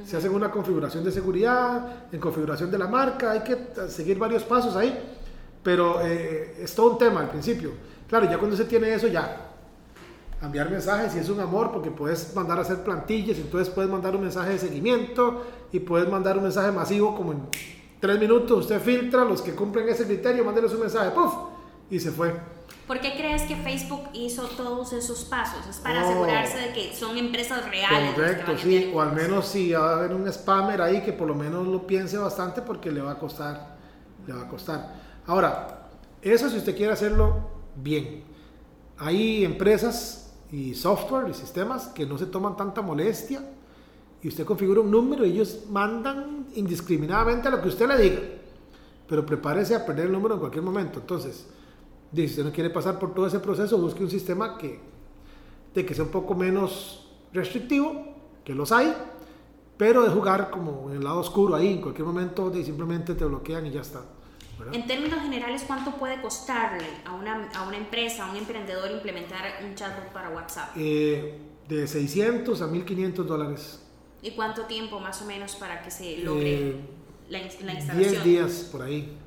[0.05, 3.57] Se hace una configuración de seguridad, en configuración de la marca, hay que
[3.89, 4.99] seguir varios pasos ahí,
[5.63, 7.71] pero eh, es todo un tema al principio.
[8.09, 9.53] Claro, ya cuando se tiene eso, ya
[10.43, 14.17] enviar mensajes y es un amor porque puedes mandar a hacer plantillas, entonces puedes mandar
[14.17, 17.43] un mensaje de seguimiento y puedes mandar un mensaje masivo como en
[18.01, 21.33] tres minutos, usted filtra los que cumplen ese criterio, mándeles un mensaje, ¡puf!
[21.89, 22.35] Y se fue.
[22.87, 25.67] ¿Por qué crees que Facebook hizo todos esos pasos?
[25.69, 26.11] Es para Oh.
[26.11, 28.15] asegurarse de que son empresas reales.
[28.15, 31.35] Correcto, sí, o al menos si va a haber un spammer ahí que por lo
[31.35, 33.77] menos lo piense bastante porque le va a costar,
[34.27, 34.95] le va a costar.
[35.27, 35.89] Ahora,
[36.21, 38.23] eso si usted quiere hacerlo bien.
[38.99, 43.43] Hay empresas y software y sistemas que no se toman tanta molestia
[44.23, 48.21] y usted configura un número y ellos mandan indiscriminadamente a lo que usted le diga.
[49.09, 51.01] Pero prepárese a perder el número en cualquier momento.
[51.01, 51.47] Entonces,
[52.23, 54.81] si usted no quiere pasar por todo ese proceso, busque un sistema que,
[55.75, 58.07] de que sea un poco menos restrictivo,
[58.45, 58.95] que los hay,
[59.77, 63.25] pero de jugar como en el lado oscuro ahí, en cualquier momento de simplemente te
[63.25, 64.03] bloquean y ya está.
[64.59, 64.75] ¿verdad?
[64.75, 69.43] En términos generales, ¿cuánto puede costarle a una, a una empresa, a un emprendedor implementar
[69.65, 70.71] un chatbot para WhatsApp?
[70.77, 73.81] Eh, de 600 a 1500 dólares.
[74.23, 76.77] ¿Y cuánto tiempo más o menos para que se logre Eh,
[77.29, 77.97] la, la instalación?
[77.97, 79.19] 10 días por ahí.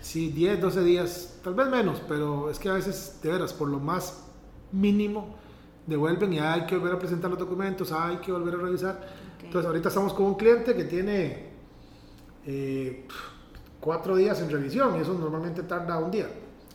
[0.00, 0.06] 10 días.
[0.06, 3.68] Sí, 10, 12 días, tal vez menos, pero es que a veces, de veras, por
[3.68, 4.24] lo más
[4.72, 5.36] mínimo,
[5.86, 8.94] devuelven y hay que volver a presentar los documentos, hay que volver a revisar.
[9.36, 9.44] Ok.
[9.44, 11.50] Entonces, ahorita estamos con un cliente que tiene
[12.46, 13.06] eh,
[13.80, 16.28] cuatro días en revisión y eso normalmente tarda un día.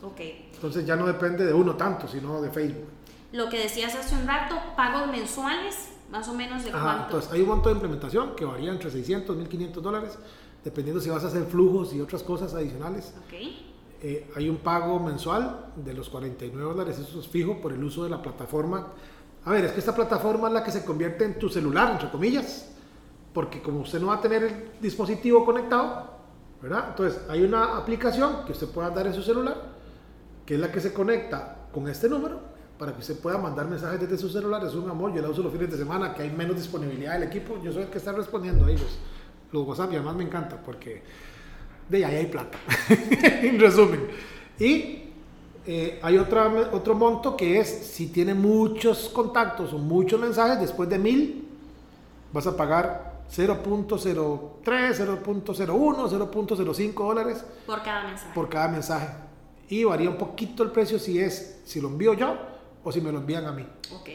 [0.03, 0.19] Ok.
[0.53, 2.89] Entonces, ya no depende de uno tanto, sino de Facebook.
[3.31, 7.03] Lo que decías hace un rato, pagos mensuales, más o menos de Ajá, cuánto.
[7.05, 10.17] entonces, hay un monto de implementación que varía entre 600 y 1500 dólares,
[10.65, 13.13] dependiendo si vas a hacer flujos y otras cosas adicionales.
[14.01, 18.03] Eh, hay un pago mensual de los 49 dólares, eso es fijo por el uso
[18.03, 18.87] de la plataforma.
[19.45, 22.09] A ver, es que esta plataforma es la que se convierte en tu celular, entre
[22.09, 22.71] comillas,
[23.31, 26.09] porque como usted no va a tener el dispositivo conectado,
[26.61, 26.85] ¿verdad?
[26.89, 29.75] Entonces hay una aplicación que usted pueda dar en su celular,
[30.47, 32.39] que es la que se conecta con este número,
[32.79, 34.65] para que usted pueda mandar mensajes desde su celular.
[34.65, 37.23] Es un amor, yo la uso los fines de semana, que hay menos disponibilidad del
[37.23, 38.97] equipo, yo soy el que está respondiendo ahí los,
[39.59, 41.01] los WhatsApp y además me encanta, porque
[41.89, 42.57] de ahí hay plata,
[43.41, 44.07] en resumen.
[44.59, 45.03] Y
[45.67, 50.87] eh, hay otra, otro monto que es si tiene muchos contactos o muchos mensajes, después
[50.89, 51.47] de mil,
[52.31, 58.31] vas a pagar 0.03, 0.01, 0.05 dólares Por cada mensaje.
[58.33, 59.07] por cada mensaje.
[59.67, 62.37] Y varía un poquito el precio si es, si lo envío yo
[62.83, 63.65] o si me lo envían a mí.
[63.93, 64.09] Ok,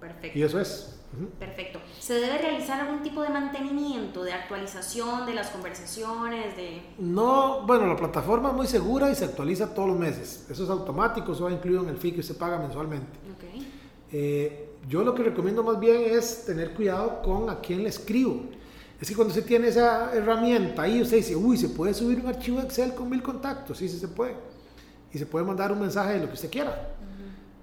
[0.00, 0.38] perfecto.
[0.38, 0.98] Y eso es.
[1.38, 1.78] Perfecto.
[2.04, 6.82] ¿Se debe realizar algún tipo de mantenimiento, de actualización de las conversaciones, de...
[6.98, 10.44] No, bueno, la plataforma es muy segura y se actualiza todos los meses.
[10.50, 13.06] Eso es automático, eso va incluido en el fee que se paga mensualmente.
[13.34, 13.64] Ok.
[14.12, 18.50] Eh, yo lo que recomiendo más bien es tener cuidado con a quién le escribo.
[19.00, 22.26] Es que cuando se tiene esa herramienta ahí, usted dice, uy, se puede subir un
[22.26, 23.78] archivo Excel con mil contactos.
[23.78, 24.36] Sí, sí se puede.
[25.10, 26.96] Y se puede mandar un mensaje de lo que usted quiera.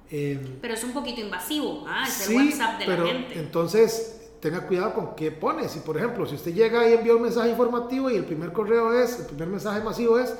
[0.10, 2.06] Eh, Pero es un poquito invasivo, ¿ah?
[2.08, 3.40] Es sí, el WhatsApp de pero la gente.
[3.40, 5.70] entonces tenga cuidado con qué pone.
[5.70, 8.92] Si, por ejemplo, si usted llega y envía un mensaje informativo y el primer correo
[8.94, 10.34] es, el primer mensaje masivo es,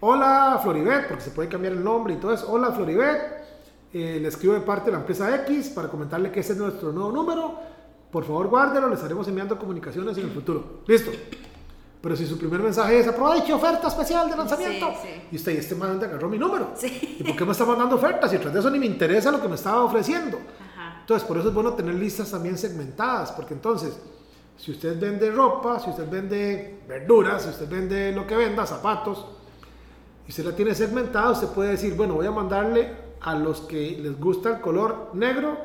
[0.00, 3.44] hola Floribet, porque se puede cambiar el nombre y todo eso, hola Floribet,
[3.92, 6.90] eh, le escribo de parte de la empresa X para comentarle que ese es nuestro
[6.90, 7.54] nuevo número.
[8.10, 10.80] Por favor, guárdelo, le estaremos enviando comunicaciones en el futuro.
[10.86, 11.10] Listo.
[12.00, 15.22] Pero si su primer mensaje es aproveche oferta especial de lanzamiento, Sí, sí.
[15.32, 16.68] y usted, y este man agarró mi número.
[16.76, 17.16] Sí.
[17.18, 18.32] ¿Y por qué me está mandando ofertas?
[18.32, 20.38] Y tras de eso ni me interesa lo que me estaba ofreciendo.
[21.04, 23.94] Entonces, por eso es bueno tener listas también segmentadas, porque entonces,
[24.56, 29.26] si usted vende ropa, si usted vende verduras, si usted vende lo que venda, zapatos,
[30.26, 32.90] y usted la tiene segmentada, usted puede decir, bueno, voy a mandarle
[33.20, 35.58] a los que les gusta el color negro,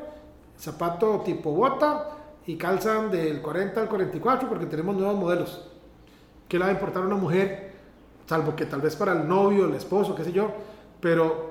[0.58, 5.70] zapato tipo bota, y calzan del 40 al 44, porque tenemos nuevos modelos.
[6.46, 7.72] ¿Qué le va a importar a una mujer?
[8.26, 10.52] Salvo que tal vez para el novio, el esposo, qué sé yo,
[11.00, 11.49] pero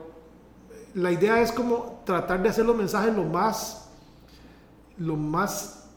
[0.94, 3.90] la idea es como tratar de hacer los mensajes lo más,
[4.98, 5.88] lo más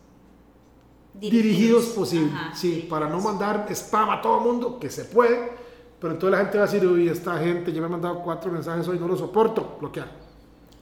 [1.15, 2.33] dirigidos, posible.
[2.35, 5.53] Ajá, sí, para no mandar spam a todo el mundo, que se puede,
[6.01, 8.51] pero entonces la gente va a decir, uy, esta gente ya me ha mandado cuatro
[8.51, 10.11] mensajes hoy, no lo soporto, bloquear.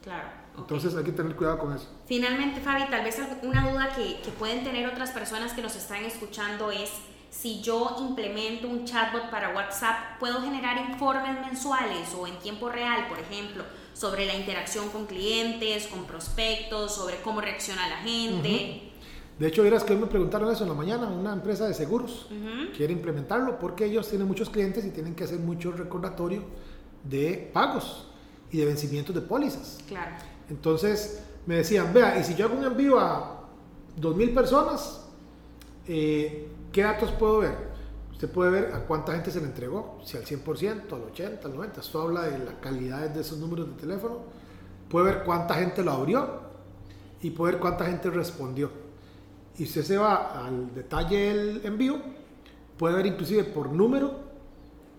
[0.03, 0.41] Claro.
[0.57, 1.87] Entonces hay que tener cuidado con eso.
[2.05, 6.03] Finalmente, Fabi, tal vez una duda que, que pueden tener otras personas que nos están
[6.03, 6.91] escuchando es
[7.29, 13.07] si yo implemento un chatbot para WhatsApp, ¿puedo generar informes mensuales o en tiempo real,
[13.07, 13.63] por ejemplo,
[14.01, 18.89] sobre la interacción con clientes, con prospectos, sobre cómo reacciona la gente?
[19.37, 22.27] De hecho, verás que hoy me preguntaron eso en la mañana, una empresa de seguros
[22.75, 26.41] quiere implementarlo porque ellos tienen muchos clientes y tienen que hacer mucho recordatorio
[27.03, 28.07] de pagos
[28.51, 29.77] y de vencimientos de pólizas.
[29.87, 30.15] Claro.
[30.49, 33.43] Entonces me decían, vea, y si yo hago un envío a
[33.99, 35.05] 2.000 personas,
[35.87, 37.70] eh, ¿qué datos puedo ver?
[38.21, 41.53] Usted puede ver a cuánta gente se le entregó, si al 100%, al 80%, al
[41.55, 41.79] 90%.
[41.79, 44.19] Esto habla de la calidad de esos números de teléfono.
[44.91, 46.29] Puede ver cuánta gente lo abrió
[47.23, 48.69] y puede ver cuánta gente respondió.
[49.57, 51.99] Y usted se va al detalle del envío,
[52.77, 54.13] puede ver inclusive por número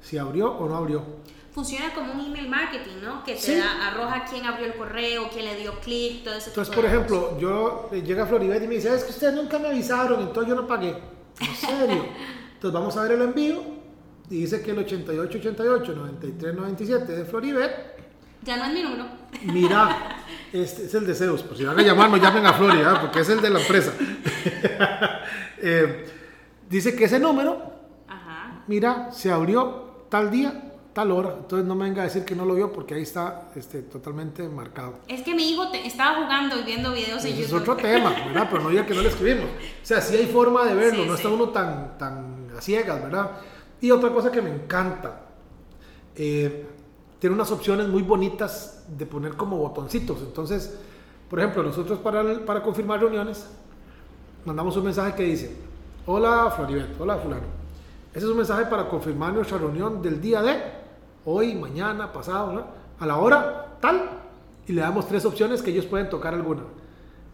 [0.00, 1.04] si abrió o no abrió.
[1.52, 3.22] Funciona como un email marketing, ¿no?
[3.22, 3.54] Que te Sí.
[3.54, 7.38] da, arroja quién abrió el correo, quién le dio clic, todo ese Entonces, por ejemplo,
[7.38, 10.60] yo eh, llega Floribet y me dice, es que ustedes nunca me avisaron, entonces yo
[10.60, 10.98] no pagué.
[11.38, 12.04] ¿En serio?
[12.62, 13.60] entonces vamos a ver el envío
[14.30, 17.72] y dice que el 8888 9397 de Floribet.
[18.44, 19.06] Ya no es mi número.
[19.46, 20.16] mira,
[20.52, 22.98] este es el de Zeus, por si van a llamar, no llamen a Flori, ¿ah?
[23.00, 23.92] porque es el de la empresa.
[25.64, 26.06] Eh,
[26.68, 27.72] dice que ese número,
[28.08, 28.64] Ajá.
[28.66, 32.44] mira, se abrió tal día, tal hora, entonces no me venga a decir que no
[32.44, 34.98] lo vio porque ahí está este, totalmente marcado.
[35.06, 37.60] Es que mi hijo te- estaba jugando y viendo videos en Ese es YouTube.
[37.70, 38.48] otro tema, ¿verdad?
[38.50, 39.44] Pero no diga que no le escribimos.
[39.50, 41.22] O sea, sí hay forma de verlo, Sí, no sí.
[41.22, 43.30] está uno tan, tan a ciegas, ¿verdad?
[43.80, 45.22] Y otra cosa que me encanta,
[46.14, 46.66] eh,
[47.18, 50.20] tiene unas opciones muy bonitas de poner como botoncitos.
[50.22, 50.76] Entonces,
[51.30, 53.46] por ejemplo, nosotros para, para confirmar reuniones,
[54.44, 55.56] mandamos un mensaje que dice,
[56.06, 57.62] hola Floribet, hola fulano.
[58.12, 60.60] Ese es un mensaje para confirmar nuestra reunión del día de
[61.24, 62.66] hoy, mañana, pasado,
[62.98, 64.10] a la hora tal,
[64.66, 66.62] y le damos tres opciones que ellos pueden tocar alguna.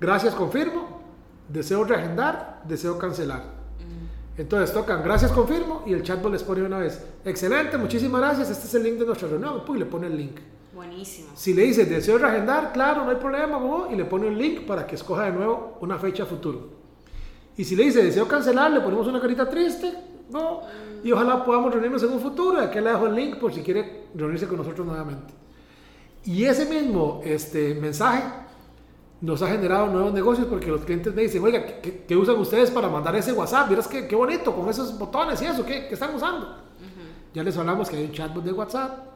[0.01, 1.01] Gracias, confirmo,
[1.49, 3.58] deseo reagendar, deseo cancelar.
[4.39, 8.69] Entonces tocan gracias, confirmo, y el chatbot les pone una vez, excelente, muchísimas gracias, este
[8.69, 10.39] es el link de nuestra reunión, y le pone el link.
[10.73, 11.31] Buenísimo.
[11.35, 14.61] Si le dice deseo reagendar, claro, no hay problema, bobo", y le pone un link
[14.61, 16.71] para que escoja de nuevo una fecha futuro.
[17.57, 19.93] Y si le dice deseo cancelar, le ponemos una carita triste,
[20.31, 20.61] ¿no?
[21.03, 22.61] Y ojalá podamos reunirnos en un futuro.
[22.61, 25.35] Aquí le dejo el link por si quiere reunirse con nosotros nuevamente.
[26.25, 28.23] Y ese mismo este, mensaje
[29.21, 32.71] nos ha generado nuevos negocios porque los clientes me dicen, oiga, ¿qué, qué- usan ustedes
[32.71, 33.69] para mandar ese WhatsApp?
[33.69, 36.57] Miras qué, qué bonito, con esos botones y eso, ¿qué, qué están usando?
[37.35, 39.07] Ya les hablamos que hay un chatbot de WhatsApp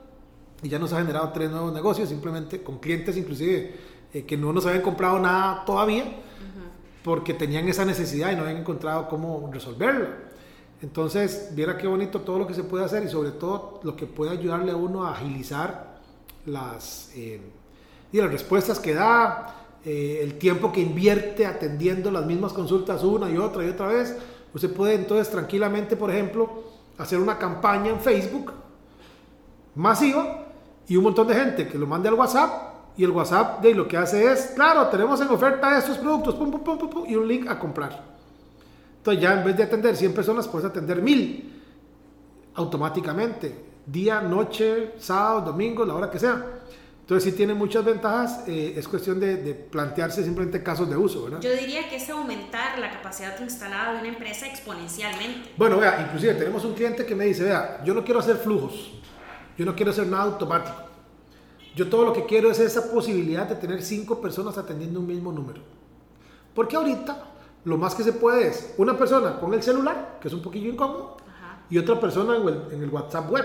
[0.63, 3.75] y ya nos ha generado tres nuevos negocios, simplemente con clientes inclusive
[4.13, 6.05] eh, que no nos habían comprado nada todavía
[7.05, 10.07] porque tenían esa necesidad y no habían encontrado cómo resolverlo.
[10.83, 14.07] Entonces, viera qué bonito todo lo que se puede hacer y sobre todo lo que
[14.07, 16.01] puede ayudarle a uno a agilizar
[16.47, 17.41] las, eh,
[18.13, 23.31] y las respuestas que da, eh, el tiempo que invierte atendiendo las mismas consultas una
[23.31, 24.17] y otra y otra vez.
[24.55, 26.65] Usted puede entonces tranquilamente, por ejemplo,
[26.99, 28.53] hacer una campaña en Facebook
[29.75, 30.47] masiva
[30.87, 33.89] y un montón de gente que lo mande al WhatsApp y el WhatsApp de lo
[33.89, 38.05] que hace es, claro, tenemos en oferta estos productos, pum, y un link a comprar.
[38.99, 41.61] Entonces ya en vez de atender 100 personas, puedes atender 1000
[42.55, 46.62] automáticamente, día, noche, sábado, domingo, la hora que sea.
[47.03, 51.25] Entonces sí tiene muchas ventajas, eh, es cuestión de, de plantearse simplemente casos de uso,
[51.25, 51.41] ¿verdad?
[51.41, 55.51] Yo diría que es aumentar la capacidad instalada de una empresa exponencialmente.
[55.57, 58.93] Bueno, vea, inclusive tenemos un cliente que me dice, vea, yo no quiero hacer flujos,
[59.59, 60.77] yo no quiero hacer nada automático.
[61.75, 65.33] Yo todo lo que quiero es esa posibilidad de tener cinco personas atendiendo un mismo
[65.33, 65.61] número.
[66.55, 67.25] Porque ahorita
[67.65, 70.71] lo más que se puede es una persona con el celular, que es un poquillo
[70.71, 73.45] incómodo, Ajá, y otra persona en el, en el WhatsApp web.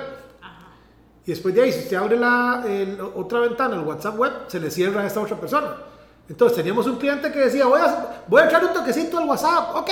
[1.28, 4.60] Y después de ahí, si usted abre la el- otra ventana, el WhatsApp web, se
[4.60, 5.76] le cierra a esta otra persona.
[6.30, 9.76] Entonces teníamos un cliente que decía, voy a, voy a echar un toquecito al WhatsApp,
[9.76, 9.90] ok,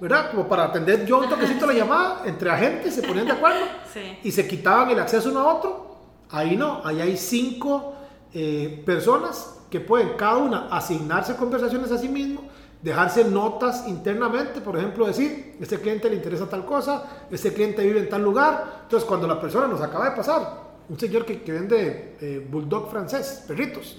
[0.00, 0.30] ¿verdad?
[0.30, 3.60] Como para atender yo un toquecito la llamada, entre agentes se ponían de acuerdo
[3.92, 4.18] Sí.
[4.24, 5.96] y se quitaban el acceso uno a otro.
[6.30, 7.92] Ahí no, ahí hay cinco
[8.32, 12.42] eh, personas que pueden cada una asignarse conversaciones a sí mismo,
[12.82, 18.00] dejarse notas internamente, por ejemplo, decir, este cliente le interesa tal cosa, este cliente vive
[18.00, 18.80] en tal lugar.
[18.82, 22.90] Entonces, cuando la persona nos acaba de pasar, un señor que, que vende eh, bulldog
[22.90, 23.98] francés, perritos.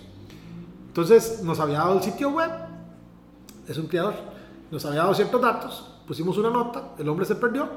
[0.88, 2.52] Entonces, nos había dado el sitio web,
[3.68, 4.14] es un criador,
[4.70, 7.68] nos había dado ciertos datos, pusimos una nota, el hombre se perdió,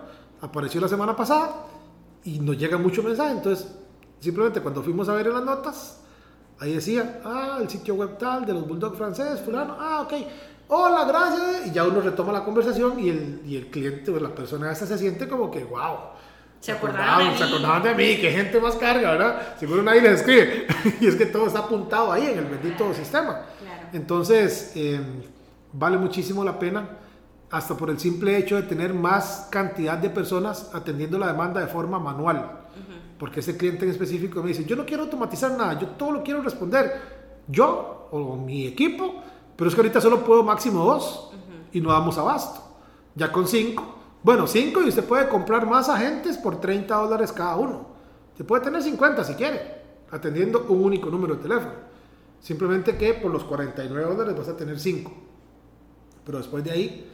[0.40, 1.66] apareció la semana pasada
[2.24, 3.36] y nos llegan muchos mensajes.
[3.36, 3.68] Entonces,
[4.20, 6.00] simplemente cuando fuimos a ver en las notas,
[6.58, 10.12] Ahí decía, ah, el sitio web tal, de los Bulldog francés, fulano, ah, ok.
[10.68, 11.66] Hola, gracias.
[11.66, 14.86] Y ya uno retoma la conversación y el, y el cliente o la persona esta
[14.86, 15.96] se siente como que, wow.
[16.66, 17.38] Se acordaron, de.
[17.38, 19.56] Se acordaban de mí, qué gente más carga, ¿verdad?
[19.56, 20.66] Seguro nadie les escribe.
[21.00, 23.42] y es que todo está apuntado ahí en el bendito sistema.
[23.60, 23.88] Claro.
[23.92, 25.00] Entonces, eh,
[25.72, 26.88] vale muchísimo la pena,
[27.52, 31.68] hasta por el simple hecho de tener más cantidad de personas atendiendo la demanda de
[31.68, 32.62] forma manual.
[33.16, 36.24] Porque ese cliente en específico me dice, yo no quiero automatizar nada, yo todo lo
[36.24, 37.00] quiero responder.
[37.46, 39.22] Yo o mi equipo,
[39.54, 41.30] pero es que ahorita solo puedo máximo dos
[41.72, 42.60] y no damos abasto.
[43.14, 47.56] Ya con cinco, bueno, cinco y usted puede comprar más agentes por 30 dólares cada
[47.56, 47.86] uno.
[48.36, 51.74] Se puede tener 50 si quiere, atendiendo un único número de teléfono.
[52.40, 55.12] Simplemente que por los 49 dólares vas a tener 5.
[56.24, 57.12] Pero después de ahí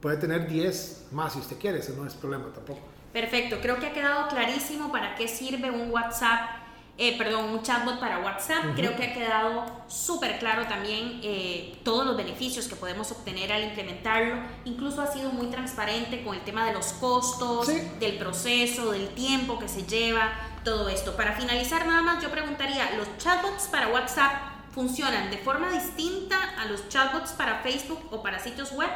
[0.00, 2.80] puede tener 10 más si usted quiere, ese no es problema tampoco.
[3.12, 6.63] Perfecto, creo que ha quedado clarísimo para qué sirve un WhatsApp,
[6.96, 8.74] eh, perdón, un chatbot para WhatsApp.
[8.76, 13.64] Creo que ha quedado súper claro también eh, todos los beneficios que podemos obtener al
[13.64, 14.36] implementarlo.
[14.64, 17.80] Incluso ha sido muy transparente con el tema de los costos, Sí.
[17.98, 20.30] del proceso, del tiempo que se lleva,
[20.64, 21.16] todo esto.
[21.16, 24.32] Para finalizar nada más, yo preguntaría, ¿los chatbots para WhatsApp
[24.72, 28.88] funcionan de forma distinta a los chatbots para Facebook o para sitios web?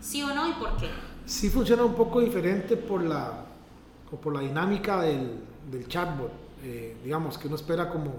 [0.00, 0.88] ¿Sí o no y por qué?
[1.26, 3.44] Sí funciona un poco diferente por la,
[4.22, 5.40] por la dinámica del,
[5.70, 6.32] del chatbot.
[6.62, 8.12] Eh, digamos que uno espera como,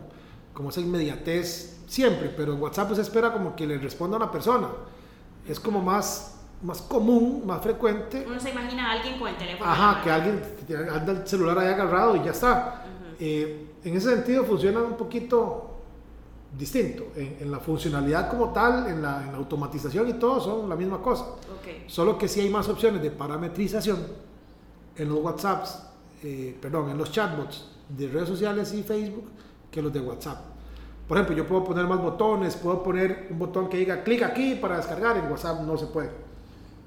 [0.54, 4.32] como esa inmediatez siempre, pero en WhatsApp se espera como que le responda a una
[4.32, 4.68] persona.
[5.48, 8.26] Es como más, más común, más frecuente.
[8.28, 9.70] Uno se imagina a alguien con el teléfono.
[9.70, 10.42] Ajá, que alguien
[10.92, 12.86] anda el celular ahí agarrado y ya está.
[13.20, 15.78] Eh, en ese sentido funciona un poquito
[16.58, 17.08] distinto.
[17.16, 20.76] En, en la funcionalidad como tal, en la, en la automatización y todo son la
[20.76, 21.26] misma cosa.
[21.26, 21.88] Ok.
[21.88, 24.00] Solo que sí hay más opciones de parametrización
[24.96, 25.84] en los WhatsApps,
[26.24, 29.26] eh, perdón, en los chatbots de redes sociales y Facebook
[29.70, 30.40] que los de WhatsApp.
[31.08, 34.56] Por ejemplo, yo puedo poner más botones, puedo poner un botón que diga clic aquí
[34.56, 36.10] para descargar, en WhatsApp no se puede.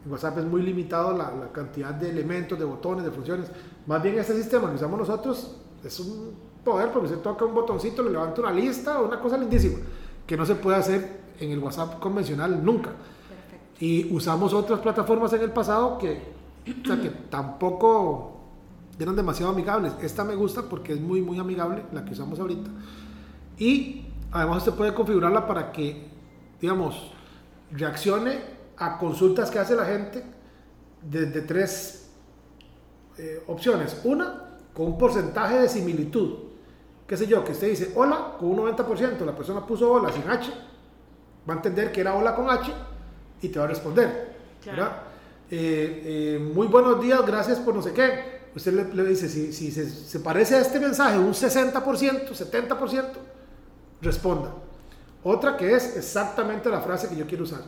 [0.05, 3.51] En WhatsApp es muy limitado la, la cantidad de elementos, de botones, de funciones.
[3.87, 6.35] Más bien este sistema que usamos nosotros es un
[6.65, 9.79] poder porque usted toca un botoncito, le levanta una lista, una cosa lindísima,
[10.27, 12.91] que no se puede hacer en el WhatsApp convencional nunca.
[12.91, 13.85] Perfecto.
[13.85, 16.33] Y usamos otras plataformas en el pasado que,
[16.83, 18.34] o sea, que tampoco
[19.03, 19.93] eran demasiado amigables.
[20.01, 22.71] Esta me gusta porque es muy, muy amigable, la que usamos ahorita.
[23.59, 26.09] Y además usted puede configurarla para que,
[26.61, 27.13] digamos,
[27.71, 28.39] reaccione
[28.77, 30.25] a consultas que hace la gente
[31.03, 32.11] desde tres
[33.19, 34.01] eh, opciones.
[34.05, 36.35] Una, con un porcentaje de similitud.
[37.07, 40.29] Qué sé yo, que usted dice hola con un 90%, la persona puso hola sin
[40.29, 40.51] H,
[41.49, 42.73] va a entender que era hola con H
[43.43, 44.35] y te va a responder.
[45.51, 48.34] Eh, eh, muy buenos días, gracias por no sé qué.
[48.55, 51.73] Usted le, dice, si, se, parece a este mensaje un 60%,
[52.29, 53.05] 70%,
[54.01, 54.55] responda.
[55.25, 57.63] Otra que es exactamente la frase que yo quiero usar.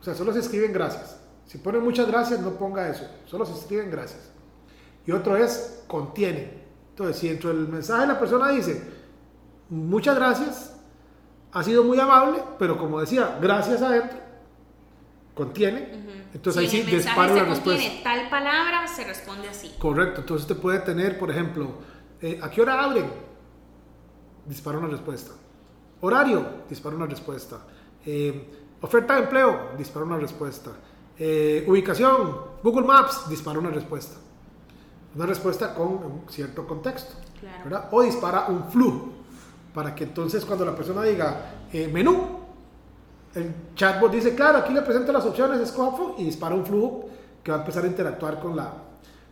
[0.00, 1.18] O sea, solo se escriben gracias.
[1.46, 3.04] Si ponen muchas gracias, no ponga eso.
[3.26, 4.30] Solo se escriben gracias.
[5.06, 6.60] Y otro es contiene.
[6.90, 9.00] Entonces, si dentro del mensaje la persona dice
[9.70, 10.76] muchas gracias,
[11.52, 14.18] ha sido muy amable, pero como decía, gracias adentro,
[15.40, 15.88] contiene.
[16.34, 18.02] Entonces Si ahí en sí se la respuesta.
[18.04, 19.74] tal palabra, se responde así.
[19.78, 21.70] Correcto, entonces usted puede tener, por ejemplo,
[22.20, 23.06] eh, ¿a qué hora abren?
[24.44, 25.32] Dispara una respuesta.
[26.02, 27.58] Horario, dispara una respuesta.
[28.04, 28.50] Eh,
[28.82, 30.72] oferta de empleo, dispara una respuesta.
[31.18, 34.16] Eh, ubicación, Google Maps, dispara una respuesta.
[35.14, 37.14] Una respuesta con un cierto contexto.
[37.40, 37.88] Claro.
[37.92, 39.08] O dispara un flujo,
[39.72, 42.40] para que entonces cuando la persona diga eh, menú,
[43.34, 47.08] el chatbot dice, claro, aquí le presento las opciones, escoja flu", y dispara un flujo
[47.42, 48.72] que va a empezar a interactuar con la,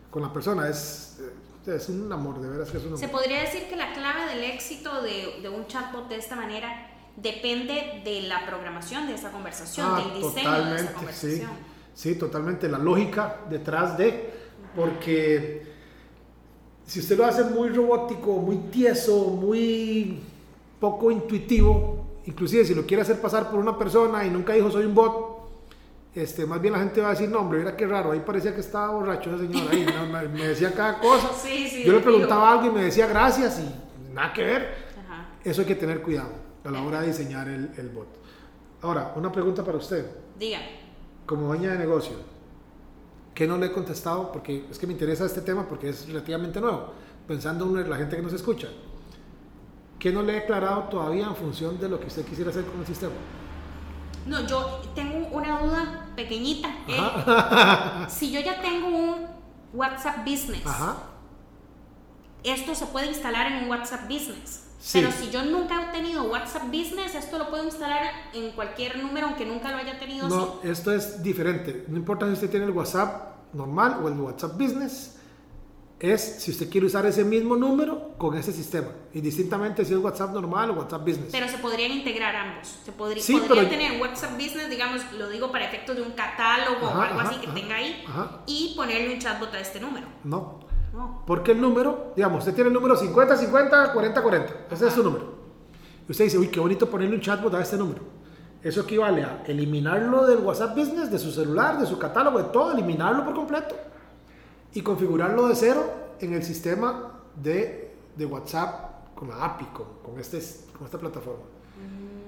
[0.09, 0.67] con la persona.
[0.69, 1.19] Es,
[1.67, 2.99] eh, es un amor, de veras que es un amor.
[2.99, 6.87] Se podría decir que la clave del éxito de, de un chatbot de esta manera
[7.15, 10.93] depende de la programación de esa conversación, Ah, del diseño de esa totalmente, sí.
[10.95, 11.49] conversación.
[11.93, 12.69] Sí, totalmente.
[12.69, 14.33] La lógica detrás de,
[14.75, 15.67] porque
[16.85, 20.21] si usted lo hace muy robótico, muy tieso, muy
[20.79, 24.85] poco intuitivo, inclusive si lo quiere hacer pasar por una persona y nunca dijo soy
[24.85, 25.39] un bot,
[26.13, 28.53] este, más bien la gente va a decir, no, hombre, mira qué raro, ahí parecía
[28.53, 31.29] que estaba borracho ese señor, ahí no, me, decía cada cosa.
[31.41, 34.89] Sí, sí, Yo le preguntaba algo y me decía gracias y nada que ver.
[35.05, 35.29] Ajá.
[35.43, 36.29] Eso hay que tener cuidado
[36.63, 38.07] a la hora de diseñar el, el bot.
[38.81, 40.05] Ahora, una pregunta para usted
[40.37, 40.59] Diga.
[41.25, 42.15] como dueña de negocio,
[43.35, 44.31] ¿qué no le he contestado?
[44.31, 46.93] Porque es que me interesa este tema porque es relativamente nuevo.
[47.27, 48.67] Pensando en la gente que nos escucha,
[49.99, 52.79] ¿qué no le he aclarado todavía en función de lo que usted quisiera hacer con
[52.79, 53.13] el sistema?
[54.25, 56.69] No, yo tengo una duda pequeñita.
[56.87, 58.07] ¿eh?
[58.09, 59.27] Si yo ya tengo un
[59.73, 60.97] WhatsApp Business, Ajá.
[62.43, 64.65] esto se puede instalar en un WhatsApp Business.
[64.79, 64.99] Sí.
[64.99, 69.27] Pero si yo nunca he tenido WhatsApp Business, esto lo puedo instalar en cualquier número,
[69.27, 70.35] aunque nunca lo haya tenido así.
[70.35, 71.85] No, esto es diferente.
[71.89, 75.18] No importa si usted tiene el WhatsApp normal o el WhatsApp Business,
[75.99, 78.87] es si usted quiere usar ese mismo número con ese sistema.
[79.13, 81.29] Indistintamente si es WhatsApp normal o WhatsApp Business.
[81.31, 82.67] Pero se podrían integrar ambos.
[82.85, 86.11] Se podría, Sí, podría pero- tener WhatsApp Business, digamos, lo digo para efectos de un
[86.11, 88.03] catálogo o algo ajá, así que ajá, tenga ahí,
[88.47, 90.07] y ponerle un chatbot a este número.
[90.23, 90.59] No.
[90.93, 91.23] No.
[91.27, 94.53] Porque el número, digamos, usted tiene el número 50, 50, 40, 40.
[94.71, 95.35] Ese es su número.
[96.07, 98.01] Y usted dice, uy, qué bonito ponerle un chatbot a este número.
[98.63, 102.71] Eso equivale a eliminarlo del WhatsApp Business, de su celular, de su catálogo, de todo,
[102.71, 103.75] eliminarlo por completo
[104.73, 105.83] y configurarlo de cero
[106.19, 110.39] en el sistema de, de WhatsApp con la API, con, con, este,
[110.77, 111.43] con esta plataforma.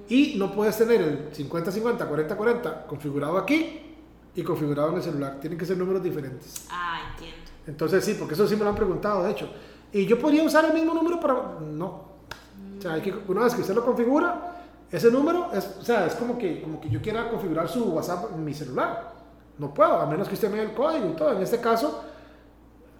[0.10, 3.96] Y no puedes tener el 50-50, 40-40 configurado aquí
[4.36, 5.39] y configurado en el celular.
[5.39, 6.68] Tienen que ser números diferentes.
[6.70, 7.38] Ah, entiendo.
[7.68, 9.50] Entonces sí, porque eso sí me lo han preguntado, de hecho.
[9.94, 11.60] Y yo podría usar el mismo número para...
[11.62, 12.12] No.
[12.78, 16.08] O sea, hay que, una vez que usted lo configura, ese número es, o sea,
[16.08, 19.14] es como que, como que yo quiera configurar su WhatsApp en mi celular.
[19.58, 21.32] No puedo, a menos que usted me dé el código y todo.
[21.34, 22.04] En este caso,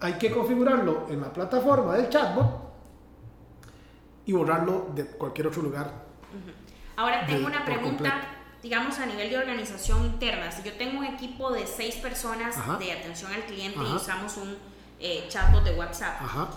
[0.02, 2.70] hay que configurarlo en la plataforma del chatbot
[4.26, 5.92] y borrarlo de cualquier otro lugar.
[6.96, 8.22] Ahora tengo de- una pregunta,
[8.62, 10.52] digamos, a nivel de organización interna.
[10.52, 12.78] Si yo tengo un equipo de seis personas Ajá.
[12.78, 13.96] de atención al cliente y Ajá.
[13.96, 14.58] usamos un
[15.00, 16.22] eh, chatbot de WhatsApp.
[16.22, 16.48] Ajá.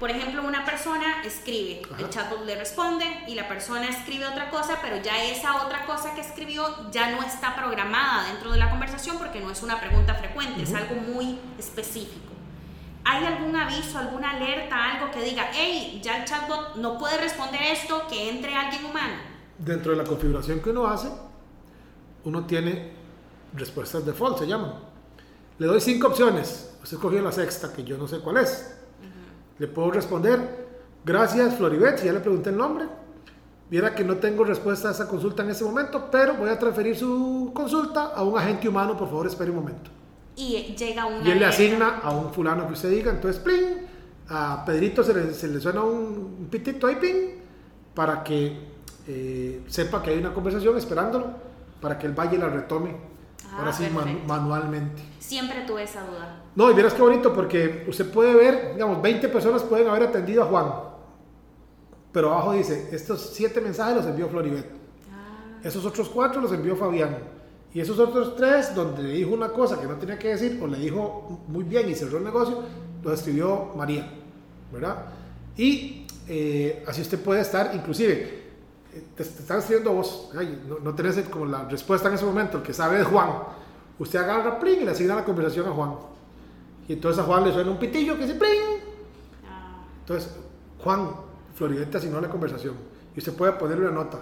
[0.00, 2.00] Por ejemplo, una persona escribe, Ajá.
[2.02, 6.14] el chatbot le responde y la persona escribe otra cosa, pero ya esa otra cosa
[6.14, 10.14] que escribió ya no está programada dentro de la conversación porque no es una pregunta
[10.14, 12.32] frecuente, es algo muy específico.
[13.04, 17.60] ¿Hay algún aviso, alguna alerta, algo que diga, hey, ya el chatbot no puede responder
[17.62, 19.14] esto, que entre alguien humano?
[19.58, 21.08] Dentro de la configuración que uno hace,
[22.24, 22.92] uno tiene
[23.52, 24.72] respuestas default, se llaman.
[25.58, 26.74] Le doy cinco opciones.
[26.82, 28.74] Usted escogió la sexta, que yo no sé cuál es.
[29.58, 30.66] Le puedo responder,
[31.04, 32.86] gracias Floribet, si ya le pregunté el nombre.
[33.70, 36.96] Viera que no tengo respuesta a esa consulta en este momento, pero voy a transferir
[36.96, 39.90] su consulta a un agente humano, por favor espere un momento.
[40.36, 43.86] Y llega una Y él le asigna a un fulano que usted diga, entonces, pling,
[44.28, 47.38] a Pedrito se le, se le suena un, un pitito ahí, ping,
[47.94, 48.58] para que
[49.06, 51.26] eh, sepa que hay una conversación esperándolo,
[51.80, 53.14] para que él vaya y la retome,
[53.52, 55.02] Ah, ahora sí, man- manualmente.
[55.20, 56.42] Siempre tuve esa duda.
[56.56, 60.42] No, y vieras qué bonito, porque usted puede ver, digamos, 20 personas pueden haber atendido
[60.42, 60.72] a Juan,
[62.10, 64.66] pero abajo dice, estos 7 mensajes los envió Floribet.
[65.12, 67.18] Ah, Esos otros cuatro los envió Fabián.
[67.74, 70.66] Y esos otros tres, donde le dijo una cosa que no tenía que decir, o
[70.66, 72.62] le dijo muy bien y cerró el negocio,
[73.02, 74.08] los escribió María.
[74.72, 75.06] ¿Verdad?
[75.56, 78.44] Y eh, así usted puede estar, inclusive,
[78.92, 82.24] eh, te, te están escribiendo vos, ay, no, no tenés como la respuesta en ese
[82.24, 83.30] momento, el que sabe es Juan.
[83.98, 85.94] Usted agarra pling y le asigna la conversación a Juan.
[86.88, 88.80] Y entonces a Juan le suena un pitillo que dice pling.
[89.48, 90.30] ah, Entonces,
[90.82, 91.10] Juan,
[91.54, 92.74] Floridente asignó la conversación
[93.14, 94.18] y usted puede ponerle una nota.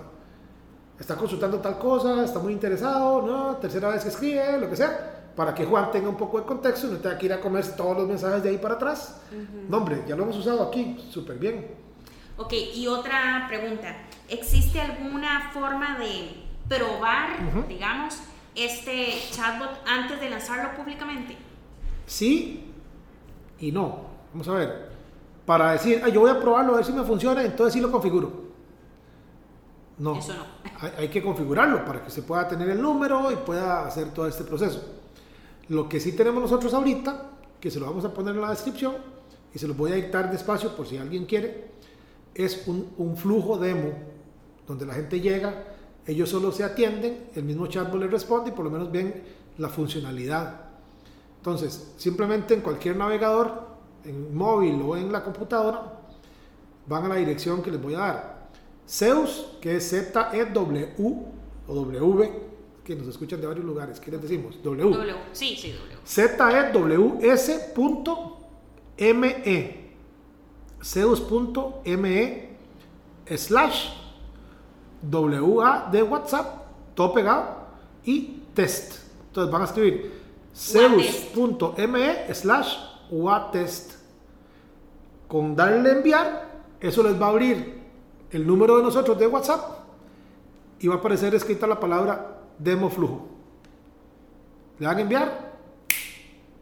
[1.03, 3.57] Está consultando tal cosa, está muy interesado, ¿no?
[3.57, 6.87] Tercera vez que escribe, lo que sea, para que Juan tenga un poco de contexto
[6.87, 9.21] y no tenga que ir a comer todos los mensajes de ahí para atrás.
[9.69, 11.67] No, hombre, ya lo hemos usado aquí, súper bien.
[12.37, 13.97] Ok, y otra pregunta.
[14.29, 16.37] ¿Existe alguna forma de
[16.69, 18.19] probar, digamos,
[18.55, 21.37] este chatbot antes de lanzarlo públicamente?
[22.07, 22.73] Sí
[23.59, 24.03] y no.
[24.33, 24.89] Vamos a ver.
[25.45, 27.91] Para decir, "Ah, yo voy a probarlo a ver si me funciona, entonces sí lo
[27.91, 28.41] configuro.
[29.99, 30.18] No.
[30.18, 30.45] Eso no.
[30.80, 34.26] Hay, hay que configurarlo para que se pueda tener el número y pueda hacer todo
[34.26, 34.82] este proceso.
[35.68, 37.30] Lo que sí tenemos nosotros ahorita,
[37.61, 38.95] que se lo vamos a poner en la descripción
[39.55, 41.72] y se lo voy a dictar despacio por si alguien quiere,
[42.34, 43.93] es un, un flujo demo
[44.66, 45.64] donde la gente llega,
[46.07, 49.22] ellos solo se atienden, el mismo chatbot les responde y por lo menos ven
[49.59, 50.61] la funcionalidad.
[51.38, 53.66] Entonces, simplemente en cualquier navegador,
[54.05, 56.01] en móvil o en la computadora,
[56.86, 58.41] van a la dirección que les voy a dar.
[58.89, 62.33] Zeus, que es Z-E-W o W,
[62.85, 64.01] que nos escuchan de varios lugares.
[64.01, 64.62] ¿Qué les decimos?
[64.62, 64.91] W.
[64.91, 65.14] W.
[65.33, 65.97] Sí, sí, W.
[66.05, 67.22] Z-E-W-S.me.
[70.85, 72.49] Zeus.me
[73.37, 73.91] slash
[75.11, 76.64] WA de WhatsApp,
[76.95, 77.57] todo pegado,
[78.05, 78.99] y test.
[79.28, 80.22] Entonces van a escribir
[80.55, 82.76] Zeus.me slash
[83.11, 83.93] WATest.
[85.28, 87.82] Con darle a enviar, eso les va a abrir
[88.33, 89.61] el número de nosotros de WhatsApp
[90.80, 93.28] y va a aparecer escrita la palabra demo flujo.
[94.78, 95.53] Le dan a enviar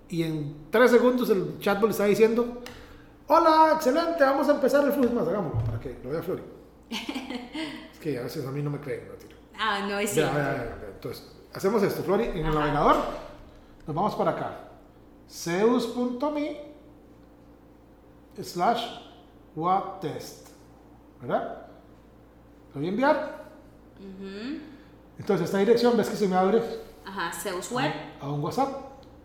[0.08, 2.62] y en tres segundos el chatbot le está diciendo
[3.30, 5.14] hola, excelente, vamos a empezar el flujo.
[5.14, 6.42] Más, hagámoslo para que lo vea Flori.
[6.90, 9.36] es que a veces a mí no me creen, no, tiro.
[9.58, 10.36] Ah, no es cierto.
[10.94, 12.96] Entonces, hacemos esto, Flori, en el navegador,
[13.86, 14.58] nos vamos para acá.
[15.28, 16.70] Zeus.me
[18.42, 18.84] slash
[19.54, 20.49] what test.
[21.20, 21.66] ¿Verdad?
[22.74, 23.50] Lo voy a enviar.
[25.18, 26.62] Entonces, esta dirección, ves que se me abre
[27.04, 27.30] Ajá,
[27.70, 27.92] Web.
[28.20, 28.68] a un WhatsApp.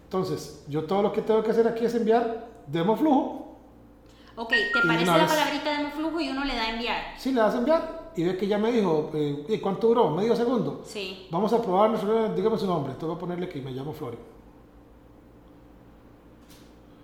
[0.03, 3.57] Entonces, yo todo lo que tengo que hacer aquí es enviar demo flujo.
[4.35, 6.97] Ok, ¿te parece la vez- palabrita de flujo y uno le da a enviar?
[7.17, 10.09] Si le das a enviar y ve que ya me dijo, eh, ¿y cuánto duró?
[10.09, 10.81] ¿Medio segundo?
[10.85, 11.27] Sí.
[11.31, 11.91] Vamos a probar,
[12.35, 12.93] dígame su nombre.
[12.99, 14.17] Tengo que ponerle que me llamo Flori.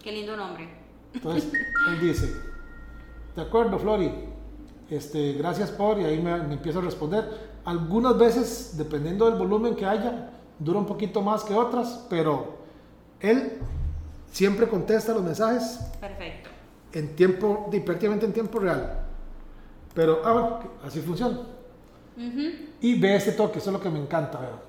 [0.04, 0.68] Qué lindo nombre.
[1.14, 1.52] Entonces,
[1.90, 2.34] él dice,
[3.36, 4.12] de acuerdo, Flori,
[4.92, 7.52] este, gracias por, y ahí me, me empieza a responder.
[7.66, 10.30] Algunas veces, dependiendo del volumen que haya,
[10.60, 12.58] dura un poquito más que otras, pero
[13.20, 13.60] él
[14.32, 16.50] siempre contesta los mensajes Perfecto.
[16.94, 19.06] en tiempo, prácticamente en tiempo real.
[19.94, 21.40] Pero, ah, bueno, así funciona.
[22.82, 24.60] Y ve este toque, eso es lo que me encanta, vea.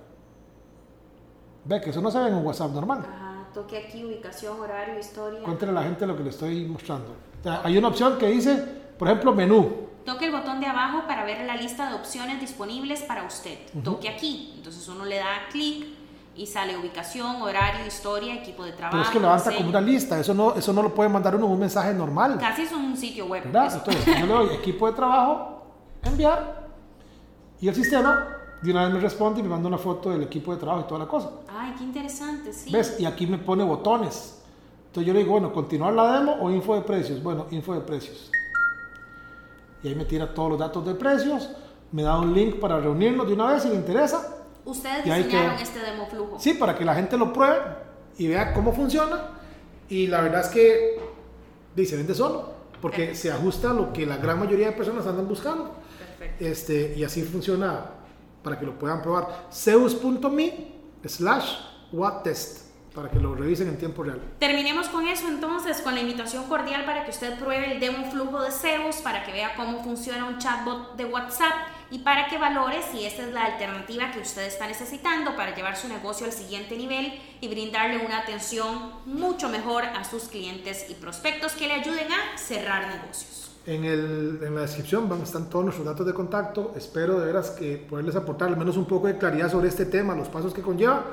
[1.64, 3.00] Ve que eso no se ve en un WhatsApp normal.
[3.00, 5.42] Ajá, toque aquí, ubicación, horario, historia.
[5.42, 7.12] Cuéntale a la gente lo que le estoy mostrando.
[7.40, 8.56] O sea, hay una opción que dice,
[8.98, 9.91] por ejemplo, menú.
[10.05, 13.59] Toque el botón de abajo para ver la lista de opciones disponibles para usted.
[13.84, 14.53] Toque aquí.
[14.57, 15.86] Entonces uno le da clic
[16.34, 18.96] y sale ubicación, horario, historia, equipo de trabajo.
[18.96, 19.59] Pero es que levanta diseño.
[19.59, 22.38] como una lista, eso no, eso no lo puede mandar uno un mensaje normal.
[22.38, 23.42] Casi es un sitio web.
[23.44, 25.62] Entonces, yo le doy equipo de trabajo,
[26.03, 26.62] enviar,
[27.61, 28.26] y el sistema
[28.62, 30.88] de una vez me responde y me manda una foto del equipo de trabajo y
[30.88, 31.30] toda la cosa.
[31.48, 32.72] Ay, qué interesante, sí.
[32.72, 32.96] ¿Ves?
[32.98, 34.42] Y aquí me pone botones.
[34.86, 37.22] Entonces yo le digo, bueno, continuar la demo o info de precios.
[37.22, 38.30] Bueno, info de precios.
[39.82, 41.50] Y ahí me tira todos los datos de precios,
[41.90, 44.36] me da un link para reunirnos de una vez si le interesa.
[44.64, 46.38] Ustedes diseñaron este demo flujo.
[46.38, 47.58] Sí, para que la gente lo pruebe
[48.16, 49.28] y vea cómo funciona.
[49.88, 51.00] Y la verdad es que
[51.74, 53.20] di, se vende solo, porque Perfecto.
[53.20, 55.72] se ajusta a lo que la gran mayoría de personas andan buscando.
[55.98, 56.44] Perfecto.
[56.44, 57.86] Este, y así funciona
[58.42, 59.48] para que lo puedan probar.
[59.52, 60.72] Zeus.me
[61.04, 61.56] slash
[61.92, 64.20] whattest para que lo revisen en tiempo real.
[64.38, 68.43] Terminemos con eso entonces, con la invitación cordial para que usted pruebe el demo flujo
[68.43, 71.53] de Zeus, para que vea cómo funciona un chatbot de WhatsApp
[71.90, 75.76] y para que valore si esta es la alternativa que usted está necesitando para llevar
[75.76, 80.95] su negocio al siguiente nivel y brindarle una atención mucho mejor a sus clientes y
[80.95, 83.51] prospectos que le ayuden a cerrar negocios.
[83.64, 86.72] En, el, en la descripción van, están todos nuestros datos de contacto.
[86.76, 90.16] Espero de veras que poderles aportar al menos un poco de claridad sobre este tema,
[90.16, 91.05] los pasos que conlleva.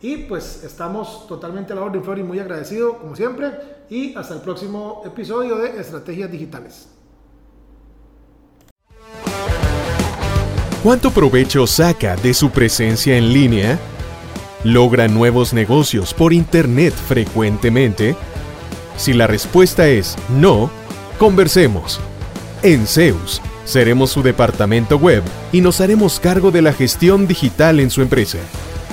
[0.00, 3.50] Y pues estamos totalmente a la orden, Flori, muy agradecido como siempre.
[3.90, 6.88] Y hasta el próximo episodio de Estrategias Digitales.
[10.82, 13.78] ¿Cuánto provecho saca de su presencia en línea?
[14.62, 18.14] ¿Logra nuevos negocios por Internet frecuentemente?
[18.96, 20.70] Si la respuesta es no,
[21.18, 22.00] conversemos.
[22.62, 25.22] En Zeus, seremos su departamento web
[25.52, 28.38] y nos haremos cargo de la gestión digital en su empresa,